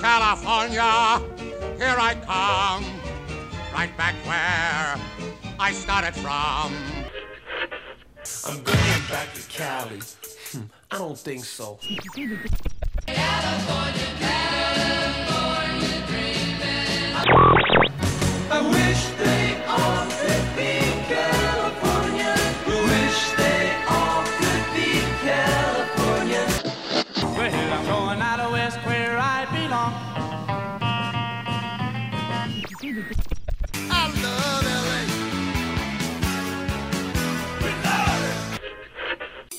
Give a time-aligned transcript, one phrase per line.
[0.00, 1.20] California,
[1.78, 2.84] here I come,
[3.72, 4.96] right back where
[5.58, 6.72] I started from.
[8.46, 10.00] I'm going back to Cali.
[10.52, 11.78] Hmm, I don't think so.
[13.08, 14.21] I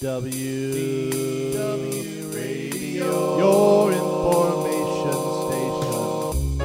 [0.03, 6.59] W W Radio, your information station.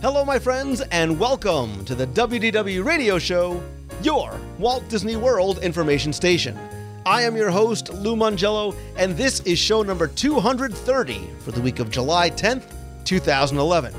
[0.00, 3.62] Hello, my friends, and welcome to the WDW Radio Show,
[4.02, 6.58] your Walt Disney World information station.
[7.06, 11.78] I am your host, Lou Mongello, and this is show number 230 for the week
[11.78, 12.64] of July 10th,
[13.04, 13.94] 2011.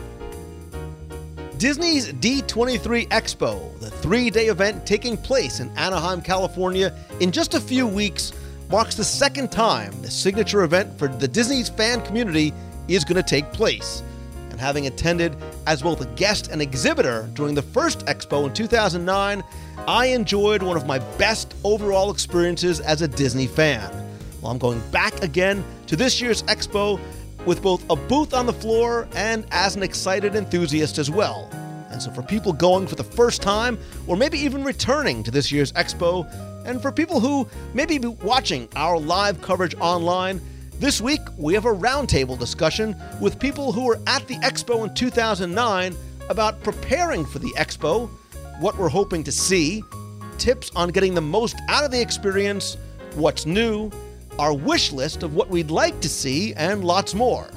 [1.63, 7.59] Disney's D23 Expo, the three day event taking place in Anaheim, California in just a
[7.61, 8.33] few weeks,
[8.69, 12.51] marks the second time the signature event for the Disney's fan community
[12.89, 14.03] is going to take place.
[14.49, 19.41] And having attended as both a guest and exhibitor during the first expo in 2009,
[19.87, 23.89] I enjoyed one of my best overall experiences as a Disney fan.
[24.41, 26.99] Well, I'm going back again to this year's expo
[27.45, 31.49] with both a booth on the floor and as an excited enthusiast as well.
[31.89, 33.77] And so, for people going for the first time,
[34.07, 36.27] or maybe even returning to this year's expo,
[36.65, 40.41] and for people who may be watching our live coverage online,
[40.79, 44.93] this week we have a roundtable discussion with people who were at the expo in
[44.95, 45.95] 2009
[46.29, 48.09] about preparing for the expo,
[48.59, 49.83] what we're hoping to see,
[50.37, 52.77] tips on getting the most out of the experience,
[53.15, 53.91] what's new,
[54.39, 57.49] our wish list of what we'd like to see, and lots more.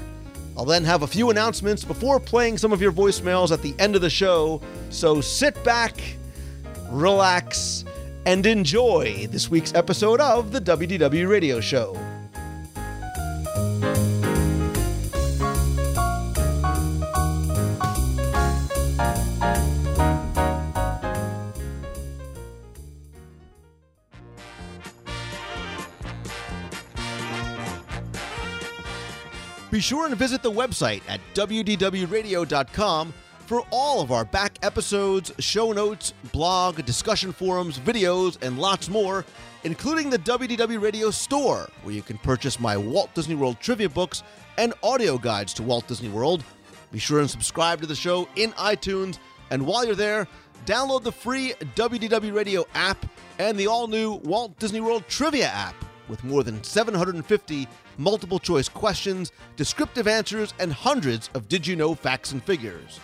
[0.56, 3.94] I'll then have a few announcements before playing some of your voicemails at the end
[3.94, 4.60] of the show,
[4.90, 6.00] so sit back,
[6.90, 7.84] relax,
[8.24, 11.94] and enjoy this week's episode of the WDW Radio Show.
[29.76, 35.70] Be sure and visit the website at wdwradio.com for all of our back episodes, show
[35.70, 39.26] notes, blog, discussion forums, videos, and lots more,
[39.64, 44.22] including the WDW Radio store, where you can purchase my Walt Disney World trivia books
[44.56, 46.42] and audio guides to Walt Disney World.
[46.90, 49.18] Be sure and subscribe to the show in iTunes,
[49.50, 50.26] and while you're there,
[50.64, 53.04] download the free WDW Radio app
[53.38, 55.74] and the all new Walt Disney World Trivia app
[56.08, 57.68] with more than 750
[57.98, 63.00] multiple choice questions, descriptive answers, and hundreds of did you know facts and figures.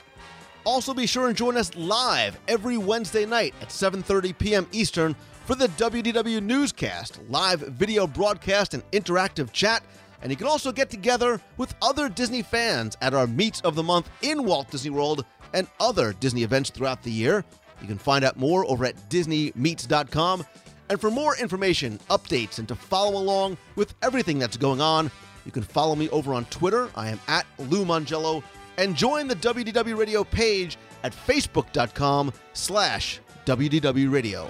[0.65, 4.67] Also be sure and join us live every Wednesday night at 7:30 p.m.
[4.73, 9.83] Eastern for the WDW Newscast, live video broadcast and interactive chat.
[10.23, 13.83] And you can also get together with other Disney fans at our Meets of the
[13.83, 17.45] Month in Walt Disney World and other Disney events throughout the year.
[17.81, 20.45] You can find out more over at DisneyMeets.com.
[20.93, 25.11] And for more information, updates, and to follow along with everything that's going on,
[25.47, 26.91] you can follow me over on Twitter.
[26.95, 28.43] I am at Lou Mongello.
[28.77, 34.47] And join the WDW Radio page at facebook.com slash WDW Radio.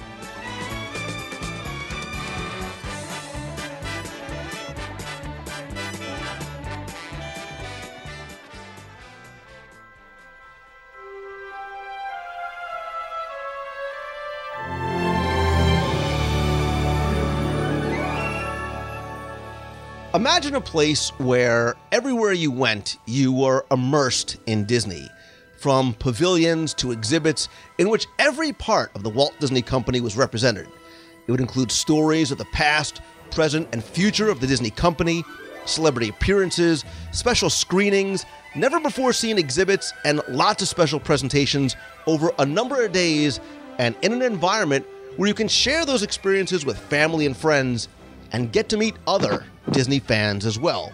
[20.14, 25.08] Imagine a place where everywhere you went, you were immersed in Disney.
[25.56, 30.68] From pavilions to exhibits, in which every part of the Walt Disney Company was represented.
[31.26, 33.00] It would include stories of the past,
[33.30, 35.24] present, and future of the Disney Company,
[35.64, 41.74] celebrity appearances, special screenings, never before seen exhibits, and lots of special presentations
[42.06, 43.40] over a number of days
[43.78, 44.84] and in an environment
[45.16, 47.88] where you can share those experiences with family and friends
[48.32, 50.92] and get to meet other Disney fans as well.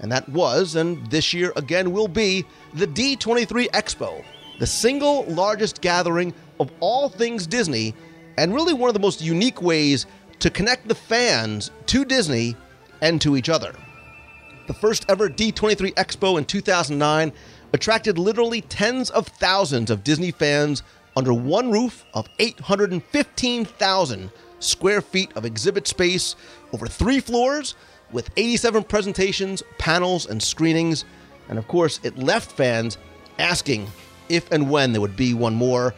[0.00, 2.44] And that was, and this year again will be,
[2.74, 4.24] the D23 Expo,
[4.58, 7.94] the single largest gathering of all things Disney,
[8.36, 10.06] and really one of the most unique ways
[10.40, 12.56] to connect the fans to Disney
[13.00, 13.74] and to each other.
[14.66, 17.32] The first ever D23 Expo in 2009
[17.72, 20.82] attracted literally tens of thousands of Disney fans
[21.16, 26.36] under one roof of 815,000 square feet of exhibit space
[26.72, 27.74] over three floors
[28.12, 31.04] with 87 presentations, panels, and screenings.
[31.48, 32.98] And of course, it left fans
[33.38, 33.88] asking
[34.28, 35.94] if and when there would be one more.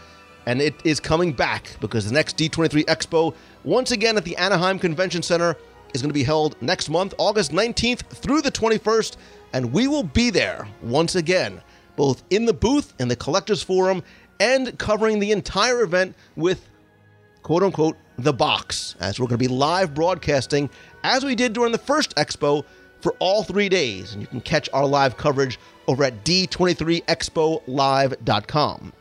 [0.46, 3.34] And it is coming back because the next D23 Expo,
[3.64, 5.56] once again at the Anaheim Convention Center,
[5.94, 9.16] is going to be held next month, August 19th through the 21st.
[9.52, 11.62] And we will be there once again,
[11.96, 14.02] both in the booth in the Collectors Forum
[14.40, 16.68] and covering the entire event with
[17.42, 20.68] quote unquote the box, as we're going to be live broadcasting
[21.04, 22.64] as we did during the first expo
[23.00, 24.14] for all three days.
[24.14, 28.92] And you can catch our live coverage over at d23expolive.com.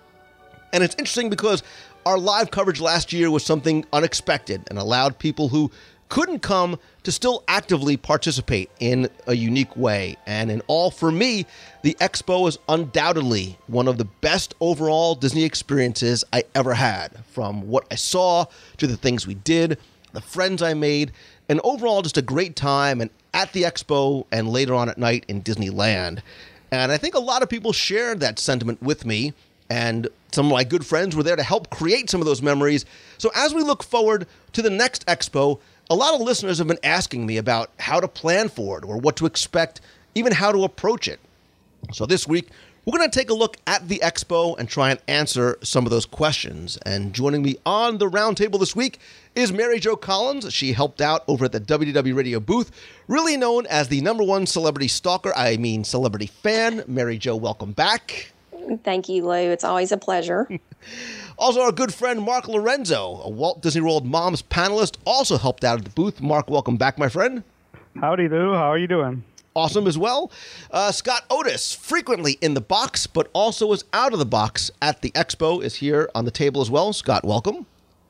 [0.73, 1.63] And it's interesting because
[2.05, 5.71] our live coverage last year was something unexpected and allowed people who
[6.09, 10.15] couldn't come to still actively participate in a unique way.
[10.27, 11.47] And in all, for me,
[11.81, 17.25] the expo is undoubtedly one of the best overall Disney experiences I ever had.
[17.25, 18.45] From what I saw
[18.77, 19.79] to the things we did,
[20.11, 21.13] the friends I made,
[21.49, 25.25] and overall just a great time and at the expo and later on at night
[25.27, 26.21] in Disneyland.
[26.71, 29.33] And I think a lot of people shared that sentiment with me,
[29.69, 32.85] and some of my good friends were there to help create some of those memories.
[33.17, 35.59] So as we look forward to the next expo,
[35.89, 38.97] a lot of listeners have been asking me about how to plan for it or
[38.97, 39.81] what to expect,
[40.15, 41.19] even how to approach it.
[41.91, 42.49] So this week,
[42.85, 45.91] we're going to take a look at the expo and try and answer some of
[45.91, 46.77] those questions.
[46.85, 48.99] And joining me on the roundtable this week
[49.35, 50.53] is Mary Jo Collins.
[50.53, 52.71] She helped out over at the WDW Radio booth,
[53.07, 56.83] really known as the number one celebrity stalker, I mean celebrity fan.
[56.87, 58.31] Mary Jo, welcome back.
[58.83, 59.51] Thank you, Lou.
[59.51, 60.47] It's always a pleasure.
[61.37, 65.79] also, our good friend Mark Lorenzo, a Walt Disney World Moms panelist, also helped out
[65.79, 66.21] at the booth.
[66.21, 67.43] Mark, welcome back, my friend.
[67.99, 68.53] Howdy, Lou.
[68.53, 69.23] How are you doing?
[69.55, 70.31] Awesome as well.
[70.71, 75.01] Uh, Scott Otis, frequently in the box, but also is out of the box at
[75.01, 76.93] the expo, is here on the table as well.
[76.93, 77.65] Scott, welcome.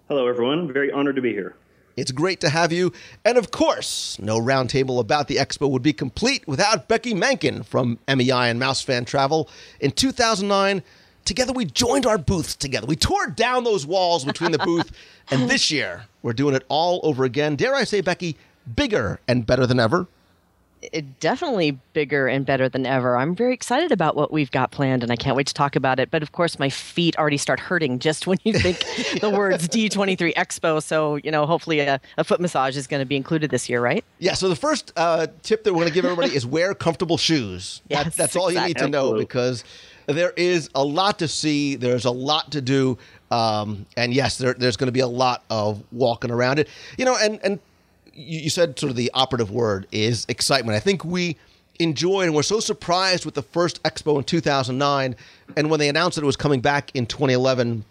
[0.08, 0.72] Hello, everyone.
[0.72, 1.56] Very honored to be here.
[1.96, 2.92] It's great to have you.
[3.24, 8.00] And of course, no roundtable about the expo would be complete without Becky Mankin from
[8.08, 9.48] MEI and Mouse Fan Travel.
[9.80, 10.82] In 2009,
[11.24, 12.88] together we joined our booths together.
[12.88, 14.92] We tore down those walls between the booth.
[15.30, 17.56] and this year, we're doing it all over again.
[17.56, 18.38] Dare I say, Becky,
[18.76, 20.08] bigger and better than ever
[20.92, 23.18] it definitely bigger and better than ever.
[23.18, 26.00] I'm very excited about what we've got planned and I can't wait to talk about
[26.00, 26.12] it.
[26.12, 28.80] But of course, my feet already start hurting just when you think
[29.22, 30.82] the words D23 Expo.
[30.82, 33.82] So, you know, hopefully a, a foot massage is going to be included this year,
[33.82, 34.04] right?
[34.20, 34.34] Yeah.
[34.34, 37.82] So the first uh, tip that we're going to give everybody is wear comfortable shoes.
[37.94, 38.70] Yes, that, that's all exactly.
[38.70, 39.64] you need to know because
[40.08, 42.98] there is a lot to see, there's a lot to do.
[43.30, 46.70] Um, and yes, there, there's going to be a lot of walking around it.
[46.98, 47.60] You know, and, and
[48.14, 50.76] you said sort of the operative word is excitement.
[50.76, 51.38] I think we
[51.80, 55.16] enjoyed and were so surprised with the first expo in 2009
[55.58, 57.84] and when they announced that it was coming back in 2011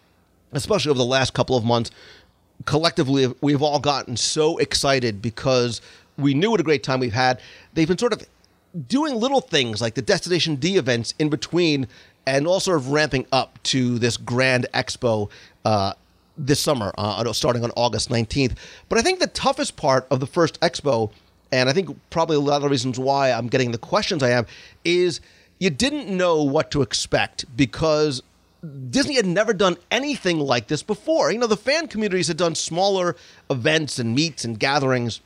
[0.53, 1.91] especially over the last couple of months
[2.65, 5.81] collectively we've all gotten so excited because
[6.17, 7.41] we knew what a great time we've had
[7.75, 8.25] they've been sort of
[8.87, 11.89] doing little things like the destination d events in between
[12.25, 15.29] and all sort of ramping up to this grand expo
[15.65, 15.93] uh,
[16.37, 18.57] this summer, uh, starting on August 19th.
[18.89, 21.11] But I think the toughest part of the first expo,
[21.51, 24.29] and I think probably a lot of the reasons why I'm getting the questions I
[24.29, 24.49] have,
[24.85, 25.21] is
[25.59, 28.23] you didn't know what to expect because
[28.91, 31.33] Disney had never done anything like this before.
[31.33, 33.17] You know, the fan communities had done smaller
[33.51, 35.21] events and meets and gatherings,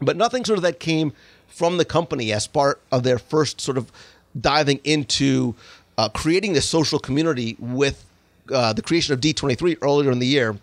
[0.00, 1.12] but nothing sort of that came
[1.46, 3.92] from the company as part of their first sort of
[4.38, 5.54] diving into
[5.96, 8.04] uh, creating this social community with
[8.52, 10.56] uh, the creation of D23 earlier in the year.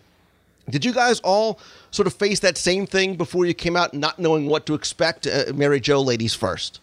[0.70, 1.58] Did you guys all
[1.90, 5.26] sort of face that same thing before you came out, not knowing what to expect?
[5.26, 6.80] Uh, Mary Jo, ladies first.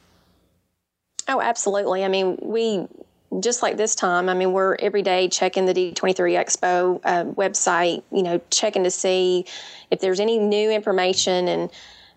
[1.28, 2.04] Oh, absolutely.
[2.04, 2.88] I mean, we
[3.40, 4.30] just like this time.
[4.30, 8.04] I mean, we're every day checking the D23 Expo uh, website.
[8.12, 9.46] You know, checking to see
[9.92, 11.70] if there's any new information and.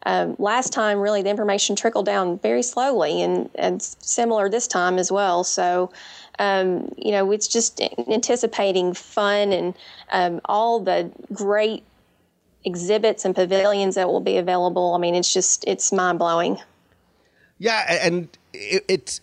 [0.04, 4.98] Um, last time, really, the information trickled down very slowly, and, and similar this time
[4.98, 5.44] as well.
[5.44, 5.92] So,
[6.38, 9.74] um, you know, it's just anticipating fun and
[10.10, 11.82] um, all the great
[12.64, 14.94] exhibits and pavilions that will be available.
[14.94, 16.58] I mean, it's just it's mind blowing.
[17.58, 19.20] Yeah, and it, it's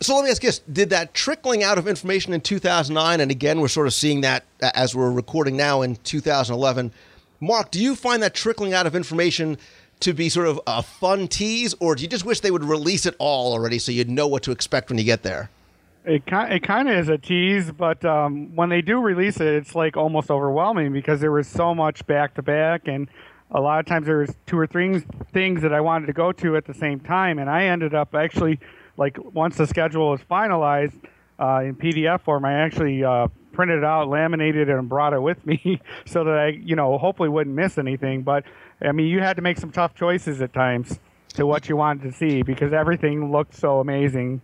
[0.00, 0.14] so.
[0.14, 3.60] Let me ask you: this, Did that trickling out of information in 2009, and again,
[3.60, 6.92] we're sort of seeing that as we're recording now in 2011.
[7.40, 9.58] Mark, do you find that trickling out of information
[9.98, 13.04] to be sort of a fun tease, or do you just wish they would release
[13.04, 15.50] it all already so you'd know what to expect when you get there?
[16.04, 19.54] It kind it kind of is a tease, but um, when they do release it,
[19.54, 23.08] it's like almost overwhelming because there was so much back to back, and
[23.52, 25.00] a lot of times there was two or three
[25.32, 28.14] things that I wanted to go to at the same time, and I ended up
[28.16, 28.58] actually
[28.96, 30.98] like once the schedule was finalized
[31.38, 35.22] uh, in PDF form, I actually uh, printed it out, laminated it, and brought it
[35.22, 38.22] with me so that I you know hopefully wouldn't miss anything.
[38.22, 38.44] But
[38.80, 40.98] I mean, you had to make some tough choices at times.
[41.34, 44.40] to what you wanted to see because everything looked so amazing.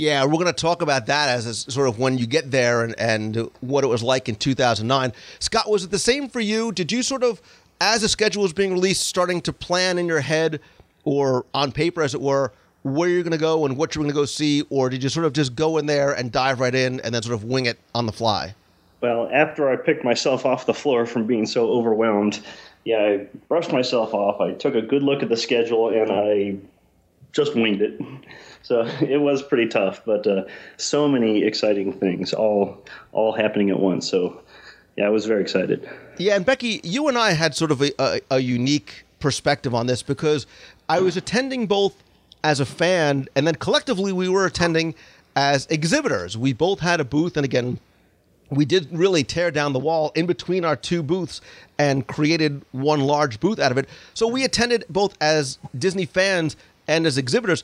[0.00, 2.98] Yeah, we're going to talk about that as sort of when you get there and,
[2.98, 5.12] and what it was like in 2009.
[5.40, 6.72] Scott, was it the same for you?
[6.72, 7.42] Did you sort of,
[7.82, 10.60] as the schedule was being released, starting to plan in your head
[11.04, 12.50] or on paper, as it were,
[12.82, 15.10] where you're going to go and what you're going to go see, or did you
[15.10, 17.66] sort of just go in there and dive right in and then sort of wing
[17.66, 18.54] it on the fly?
[19.02, 22.40] Well, after I picked myself off the floor from being so overwhelmed,
[22.86, 24.40] yeah, I brushed myself off.
[24.40, 26.56] I took a good look at the schedule and I
[27.32, 28.00] just winged it.
[28.62, 30.44] So it was pretty tough, but uh,
[30.76, 34.08] so many exciting things all all happening at once.
[34.08, 34.42] So
[34.96, 35.88] yeah, I was very excited.
[36.18, 39.86] Yeah, and Becky, you and I had sort of a, a, a unique perspective on
[39.86, 40.46] this because
[40.88, 41.94] I was attending both
[42.44, 44.94] as a fan and then collectively we were attending
[45.36, 46.36] as exhibitors.
[46.36, 47.78] We both had a booth, and again,
[48.50, 51.40] we did really tear down the wall in between our two booths
[51.78, 53.88] and created one large booth out of it.
[54.12, 56.56] So we attended both as Disney fans
[56.90, 57.62] and as exhibitors.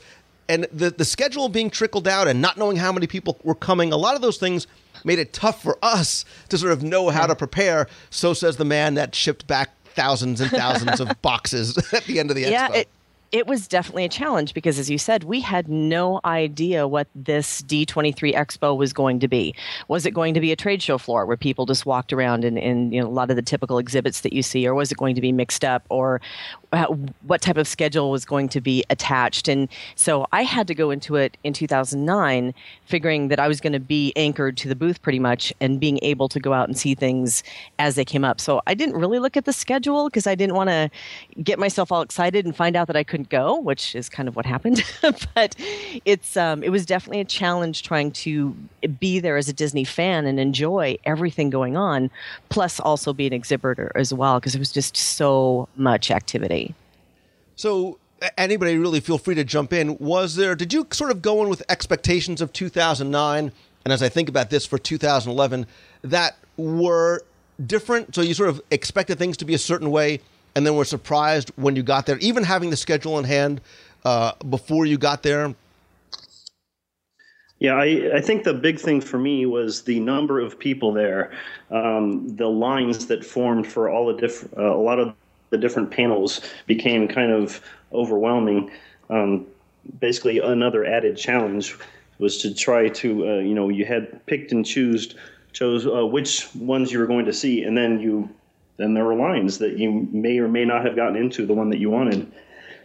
[0.49, 3.91] And the, the schedule being trickled out and not knowing how many people were coming,
[3.91, 4.65] a lot of those things
[5.03, 7.87] made it tough for us to sort of know how to prepare.
[8.09, 12.29] So says the man that shipped back thousands and thousands of boxes at the end
[12.31, 12.75] of the yeah, expo.
[12.77, 12.89] It-
[13.31, 17.61] it was definitely a challenge because, as you said, we had no idea what this
[17.63, 19.53] D23 Expo was going to be.
[19.87, 22.91] Was it going to be a trade show floor where people just walked around in
[22.91, 25.15] you know, a lot of the typical exhibits that you see, or was it going
[25.15, 26.21] to be mixed up, or
[26.71, 26.85] uh,
[27.23, 29.47] what type of schedule was going to be attached?
[29.47, 32.53] And so I had to go into it in 2009,
[32.85, 35.99] figuring that I was going to be anchored to the booth pretty much and being
[36.01, 37.43] able to go out and see things
[37.77, 38.39] as they came up.
[38.39, 40.89] So I didn't really look at the schedule because I didn't want to
[41.43, 44.35] get myself all excited and find out that I couldn't go, which is kind of
[44.35, 44.83] what happened.
[45.33, 45.55] but
[46.05, 48.55] it's um, it was definitely a challenge trying to
[48.99, 52.11] be there as a Disney fan and enjoy everything going on,
[52.49, 56.75] plus also be an exhibitor as well because it was just so much activity.
[57.55, 57.97] So
[58.37, 59.97] anybody really feel free to jump in.
[59.97, 63.51] Was there did you sort of go in with expectations of 2009
[63.83, 65.65] and as I think about this for 2011
[66.03, 67.23] that were
[67.63, 70.19] different so you sort of expected things to be a certain way
[70.57, 73.61] and then we were surprised when you got there, even having the schedule in hand
[74.03, 75.53] uh, before you got there?
[77.59, 81.31] Yeah, I, I think the big thing for me was the number of people there,
[81.69, 85.13] um, the lines that formed for all the diff- uh, a lot of
[85.51, 87.61] the different panels became kind of
[87.93, 88.71] overwhelming.
[89.11, 89.45] Um,
[89.99, 91.77] basically, another added challenge
[92.17, 95.13] was to try to, uh, you know, you had picked and choose
[95.53, 98.27] chose uh, which ones you were going to see, and then you
[98.77, 101.69] then there were lines that you may or may not have gotten into the one
[101.69, 102.31] that you wanted.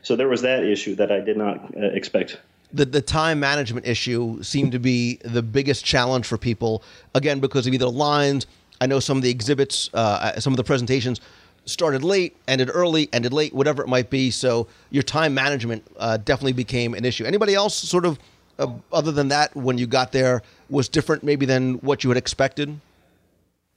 [0.02, 2.40] So there was that issue that I did not uh, expect.
[2.72, 6.82] The, the time management issue seemed to be the biggest challenge for people,
[7.14, 8.46] again, because of either lines.
[8.80, 11.20] I know some of the exhibits, uh, some of the presentations
[11.66, 14.30] started late, ended early, ended late, whatever it might be.
[14.30, 17.24] So your time management uh, definitely became an issue.
[17.24, 18.18] Anybody else sort of,
[18.58, 22.16] uh, other than that, when you got there, was different maybe than what you had
[22.16, 22.80] expected?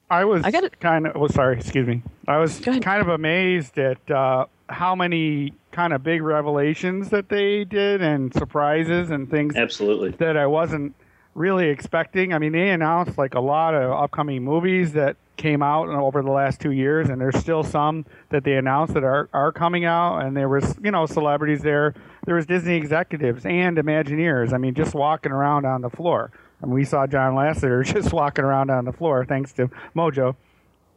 [0.09, 1.15] I was I kind of.
[1.15, 1.57] Oh, sorry.
[1.57, 2.03] Excuse me.
[2.27, 7.63] I was kind of amazed at uh, how many kind of big revelations that they
[7.63, 9.55] did and surprises and things.
[9.55, 10.11] Absolutely.
[10.11, 10.95] That I wasn't
[11.33, 12.33] really expecting.
[12.33, 16.31] I mean, they announced like a lot of upcoming movies that came out over the
[16.31, 20.19] last two years, and there's still some that they announced that are are coming out.
[20.19, 21.93] And there was, you know, celebrities there.
[22.25, 24.53] There was Disney executives and Imagineers.
[24.53, 26.31] I mean, just walking around on the floor.
[26.65, 30.35] And we saw John Lasseter just walking around on the floor thanks to Mojo.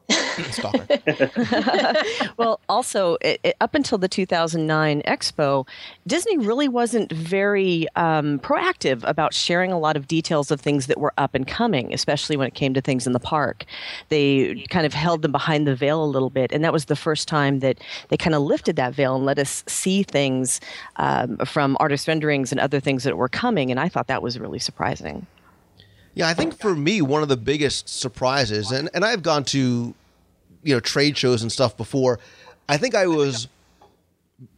[2.39, 5.69] well, also, it, it, up until the 2009 Expo,
[6.07, 10.99] Disney really wasn't very um, proactive about sharing a lot of details of things that
[10.99, 13.67] were up and coming, especially when it came to things in the park.
[14.09, 16.97] They kind of held them behind the veil a little bit, and that was the
[16.97, 20.61] first time that they kind of lifted that veil and let us see things
[20.97, 24.39] um, from artist renderings and other things that were coming, and I thought that was
[24.39, 25.27] really surprising.
[26.15, 29.95] Yeah, I think for me, one of the biggest surprises, and, and I've gone to
[30.62, 32.19] you know trade shows and stuff before.
[32.69, 33.49] I think I was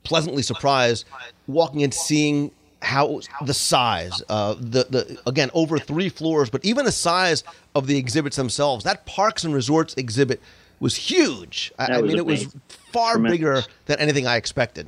[0.05, 1.07] pleasantly surprised
[1.47, 2.51] walking and seeing
[2.83, 7.87] how the size, uh, the the again over three floors, but even the size of
[7.87, 8.85] the exhibits themselves.
[8.85, 10.41] That Parks and Resorts exhibit
[10.81, 11.73] was huge.
[11.79, 12.55] I, I mean, it was
[12.91, 13.39] far Tremendous.
[13.39, 14.87] bigger than anything I expected.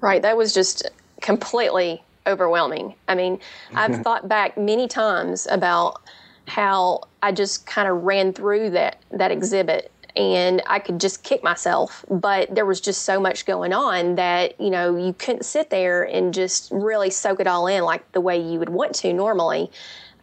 [0.00, 0.88] Right, that was just
[1.20, 2.94] completely overwhelming.
[3.08, 3.40] I mean,
[3.74, 4.02] I've mm-hmm.
[4.02, 6.02] thought back many times about
[6.46, 11.42] how I just kind of ran through that that exhibit and I could just kick
[11.42, 12.04] myself.
[12.08, 16.04] But there was just so much going on that, you know, you couldn't sit there
[16.04, 19.70] and just really soak it all in like the way you would want to normally.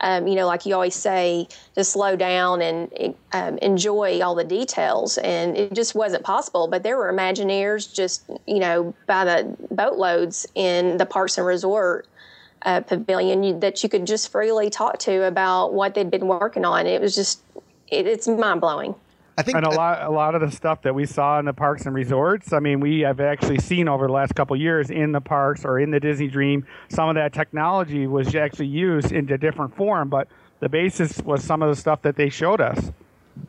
[0.03, 4.43] Um, you know, like you always say, to slow down and um, enjoy all the
[4.43, 5.19] details.
[5.19, 6.67] And it just wasn't possible.
[6.67, 12.07] But there were Imagineers just, you know, by the boatloads in the Parks and Resort
[12.63, 16.87] uh, Pavilion that you could just freely talk to about what they'd been working on.
[16.87, 17.43] It was just,
[17.87, 18.95] it, it's mind blowing.
[19.41, 21.53] I think and a lot, a lot of the stuff that we saw in the
[21.53, 22.53] parks and resorts.
[22.53, 25.79] I mean, we have actually seen over the last couple years in the parks or
[25.79, 30.09] in the Disney Dream, some of that technology was actually used in a different form,
[30.09, 30.27] but
[30.59, 32.91] the basis was some of the stuff that they showed us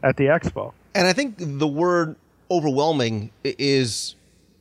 [0.02, 0.72] at the expo.
[0.94, 2.16] And I think the word
[2.50, 4.16] overwhelming is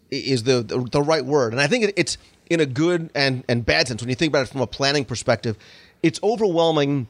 [0.09, 2.17] is the the, the right word, and I think it's
[2.50, 5.05] in a good and and bad sense when you think about it from a planning
[5.05, 5.57] perspective.
[6.03, 7.07] It's overwhelming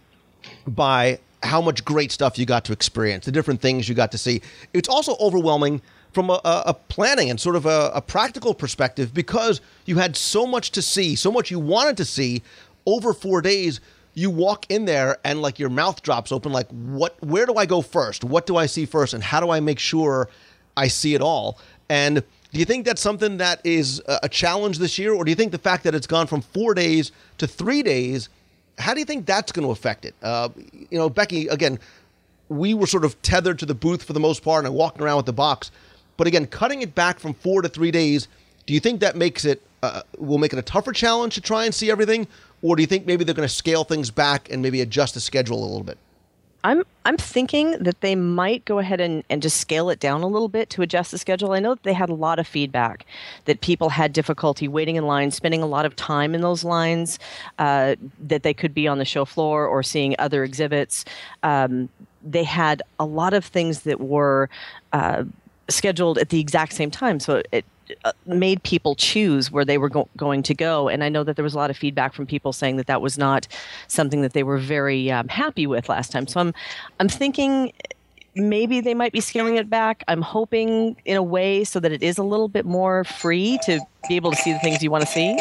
[0.68, 4.18] by how much great stuff you got to experience, the different things you got to
[4.18, 4.42] see.
[4.74, 5.82] It's also overwhelming
[6.12, 10.46] from a, a planning and sort of a, a, practical perspective because you had so
[10.46, 12.42] much to see, so much you wanted to see
[12.86, 13.80] over four days.
[14.14, 17.16] You walk in there and like your mouth drops open, like what?
[17.24, 18.26] Where do I go first?
[18.26, 19.14] What do I see first?
[19.14, 20.28] And how do I make sure
[20.76, 21.58] I see it all?
[21.88, 22.16] And
[22.52, 25.54] do you think that's something that is a challenge this year, or do you think
[25.54, 28.28] the fact that it's gone from four days to three days?
[28.78, 30.16] How do you think that's going to affect it?
[30.22, 30.50] Uh,
[30.90, 31.80] you know, Becky, again,
[32.50, 35.18] we were sort of tethered to the booth for the most part and walking around
[35.18, 35.72] with the box.
[36.18, 38.28] But again, cutting it back from four to three days,
[38.66, 41.66] do you think that makes it uh, will make it a tougher challenge to try
[41.66, 42.28] and see everything,
[42.62, 45.20] or do you think maybe they're going to scale things back and maybe adjust the
[45.20, 45.98] schedule a little bit?
[46.64, 50.28] I'm I'm thinking that they might go ahead and, and just scale it down a
[50.28, 51.54] little bit to adjust the schedule.
[51.54, 53.06] I know that they had a lot of feedback
[53.46, 57.18] that people had difficulty waiting in line, spending a lot of time in those lines,
[57.58, 61.04] uh, that they could be on the show floor or seeing other exhibits.
[61.42, 61.90] Um,
[62.24, 64.48] they had a lot of things that were
[64.94, 65.24] uh,
[65.70, 67.66] scheduled at the exact same time, so it
[68.26, 70.88] made people choose where they were go- going to go.
[70.88, 73.02] And I know that there was a lot of feedback from people saying that that
[73.02, 73.48] was not
[73.88, 76.28] something that they were very um, happy with last time.
[76.28, 76.54] So I'm,
[77.00, 77.74] I'm thinking
[78.36, 80.04] maybe they might be scaling it back.
[80.08, 83.80] I'm hoping in a way so that it is a little bit more free to
[84.08, 85.38] be able to see the things you want to see.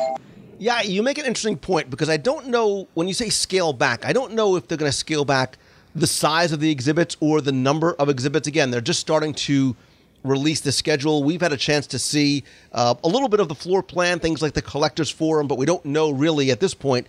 [0.59, 4.05] Yeah, you make an interesting point because I don't know when you say scale back,
[4.05, 5.57] I don't know if they're going to scale back
[5.95, 8.47] the size of the exhibits or the number of exhibits.
[8.47, 9.75] Again, they're just starting to
[10.23, 11.23] release the schedule.
[11.23, 14.43] We've had a chance to see uh, a little bit of the floor plan, things
[14.43, 17.07] like the collectors forum, but we don't know really at this point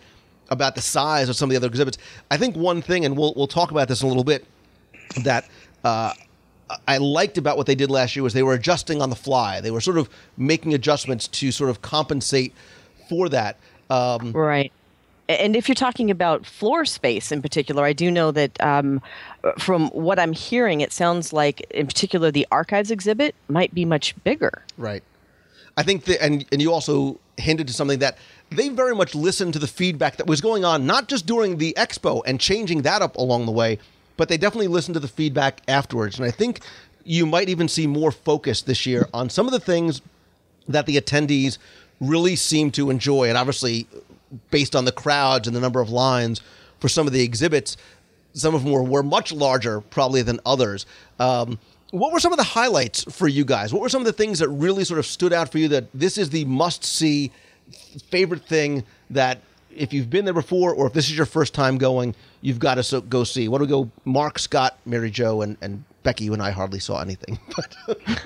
[0.50, 1.98] about the size of some of the other exhibits.
[2.30, 4.46] I think one thing, and we'll we'll talk about this in a little bit,
[5.24, 5.48] that.
[5.84, 6.14] Uh,
[6.88, 9.60] I liked about what they did last year was they were adjusting on the fly.
[9.60, 12.54] They were sort of making adjustments to sort of compensate
[13.10, 13.58] for that.
[13.90, 14.72] Um, right.
[15.40, 19.02] And if you're talking about floor space in particular, I do know that um,
[19.58, 24.16] from what I'm hearing, it sounds like, in particular, the archives exhibit might be much
[24.24, 24.64] bigger.
[24.78, 25.04] Right.
[25.78, 28.18] I think that, and and you also hinted to something that
[28.50, 31.74] they very much listened to the feedback that was going on, not just during the
[31.78, 33.80] expo and changing that up along the way,
[34.18, 36.18] but they definitely listened to the feedback afterwards.
[36.18, 36.60] And I think
[37.04, 40.02] you might even see more focus this year on some of the things
[40.68, 41.58] that the attendees
[42.00, 43.30] really seem to enjoy.
[43.30, 43.88] And obviously,
[44.50, 46.42] based on the crowds and the number of lines
[46.80, 47.78] for some of the exhibits.
[48.34, 50.86] Some of them were, were much larger, probably, than others.
[51.20, 51.60] Um,
[51.92, 53.74] what were some of the highlights for you guys?
[53.74, 55.86] What were some of the things that really sort of stood out for you that
[55.94, 57.32] this is the must see
[58.10, 59.40] favorite thing that
[59.70, 62.76] if you've been there before or if this is your first time going, you've got
[62.76, 63.48] to so, go see?
[63.48, 63.90] What do we go?
[64.06, 67.40] Mark, Scott, Mary Jo, and, and Becky, you and I hardly saw anything.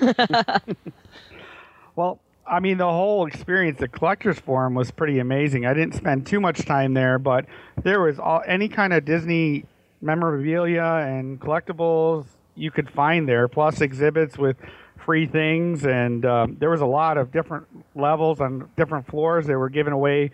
[1.96, 5.66] well, I mean, the whole experience at Collectors Forum was pretty amazing.
[5.66, 7.46] I didn't spend too much time there, but
[7.82, 9.64] there was all, any kind of Disney
[10.00, 14.56] memorabilia and collectibles you could find there, plus exhibits with
[15.04, 15.84] free things.
[15.84, 19.46] And um, there was a lot of different levels on different floors.
[19.46, 20.30] They were giving away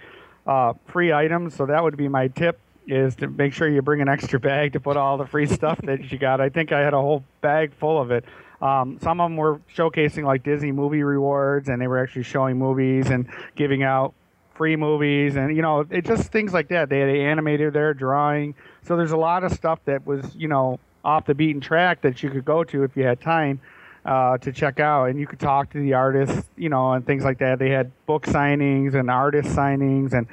[0.46, 1.54] uh, free items.
[1.54, 4.72] So that would be my tip is to make sure you bring an extra bag
[4.72, 6.40] to put all the free stuff that you got.
[6.40, 8.24] I think I had a whole bag full of it.
[8.62, 12.58] Um, some of them were showcasing like Disney movie rewards, and they were actually showing
[12.58, 14.14] movies and giving out
[14.54, 16.88] free movies, and you know, it just things like that.
[16.88, 20.46] They had an animator there drawing, so there's a lot of stuff that was you
[20.46, 23.60] know off the beaten track that you could go to if you had time.
[24.04, 27.22] Uh, to check out, and you could talk to the artists, you know, and things
[27.22, 27.60] like that.
[27.60, 30.26] They had book signings and artist signings, and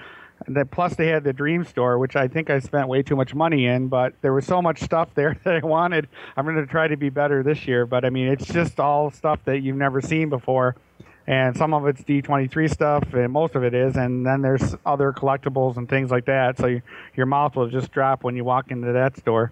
[0.47, 3.35] that plus they had the Dream Store, which I think I spent way too much
[3.35, 6.07] money in, but there was so much stuff there that I wanted.
[6.35, 9.11] I'm going to try to be better this year, but I mean, it's just all
[9.11, 10.75] stuff that you've never seen before.
[11.27, 13.95] And some of it's D23 stuff, and most of it is.
[13.95, 16.57] And then there's other collectibles and things like that.
[16.57, 16.81] So you,
[17.15, 19.51] your mouth will just drop when you walk into that store.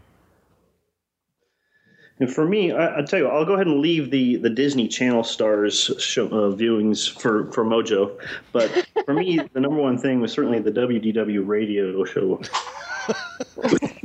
[2.19, 4.88] And for me, I, I tell you, I'll go ahead and leave the, the Disney
[4.88, 8.17] Channel stars show, uh, viewings for, for Mojo.
[8.51, 12.38] But for me, the number one thing was certainly the WDW radio show.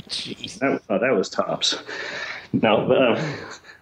[0.09, 0.59] Jeez.
[0.59, 1.79] That, uh, that was tops.
[2.53, 3.23] No, uh,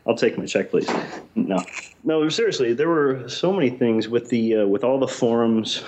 [0.07, 0.89] I'll take my check, please.
[1.35, 1.63] No,
[2.05, 2.29] no.
[2.29, 5.83] Seriously, there were so many things with the uh, with all the forums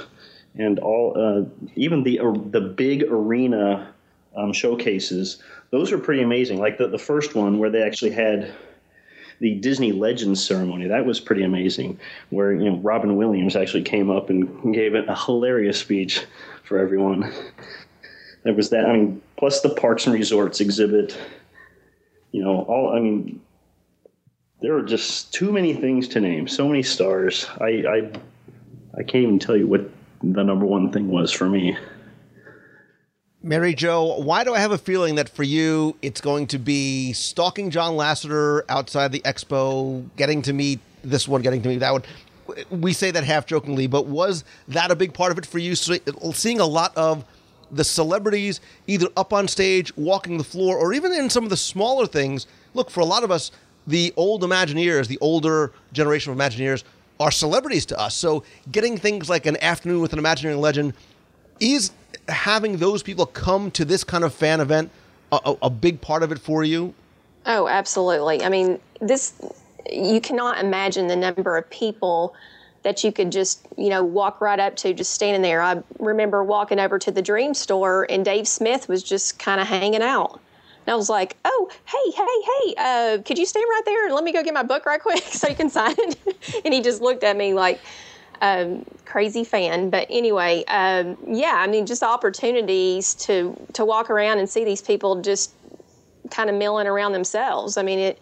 [0.56, 3.92] and all uh, even the uh, the big arena
[4.36, 5.42] um, showcases.
[5.72, 6.60] Those were pretty amazing.
[6.60, 8.54] Like the the first one where they actually had
[9.40, 10.86] the Disney Legends ceremony.
[10.86, 11.98] That was pretty amazing.
[12.30, 16.24] Where you know Robin Williams actually came up and gave a hilarious speech
[16.62, 17.32] for everyone.
[18.44, 18.86] There was that.
[18.86, 21.16] I mean, plus the Parks and Resorts exhibit.
[22.32, 22.92] You know, all.
[22.94, 23.40] I mean,
[24.60, 26.48] there are just too many things to name.
[26.48, 27.46] So many stars.
[27.60, 28.10] I I,
[28.98, 29.88] I can't even tell you what
[30.22, 31.76] the number one thing was for me.
[33.44, 37.12] Mary Jo, why do I have a feeling that for you it's going to be
[37.12, 41.90] stalking John Lasseter outside the expo, getting to meet this one, getting to meet that
[41.90, 42.04] one?
[42.70, 45.74] We say that half jokingly, but was that a big part of it for you?
[45.74, 47.24] Seeing a lot of
[47.72, 51.56] the celebrities either up on stage, walking the floor, or even in some of the
[51.56, 52.46] smaller things.
[52.74, 53.50] Look, for a lot of us,
[53.88, 56.84] the old Imagineers, the older generation of Imagineers,
[57.18, 58.14] are celebrities to us.
[58.14, 60.94] So getting things like an afternoon with an Imagineering legend
[61.58, 61.90] is
[62.32, 64.90] having those people come to this kind of fan event
[65.32, 66.94] a, a, big part of it for you?
[67.46, 68.44] Oh, absolutely.
[68.44, 69.32] I mean, this
[69.90, 72.34] you cannot imagine the number of people
[72.82, 75.62] that you could just, you know, walk right up to just standing there.
[75.62, 79.66] I remember walking over to the Dream store and Dave Smith was just kind of
[79.66, 80.40] hanging out.
[80.84, 84.14] And I was like, oh, hey, hey, hey, uh, could you stand right there and
[84.14, 86.62] let me go get my book right quick so you can sign it?
[86.64, 87.80] and he just looked at me like,
[88.42, 89.88] um, crazy fan.
[89.88, 94.82] But anyway, um, yeah, I mean, just opportunities to, to walk around and see these
[94.82, 95.52] people just
[96.30, 97.76] kind of milling around themselves.
[97.76, 98.18] I mean, it,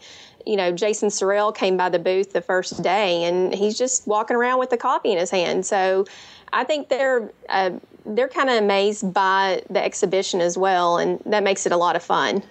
[0.47, 4.37] you know, Jason Surrell came by the booth the first day and he's just walking
[4.37, 5.65] around with the copy in his hand.
[5.65, 6.05] So
[6.53, 7.71] I think they're, uh,
[8.05, 11.97] they're kind of amazed by the exhibition as well, and that makes it a lot
[11.97, 12.43] of fun.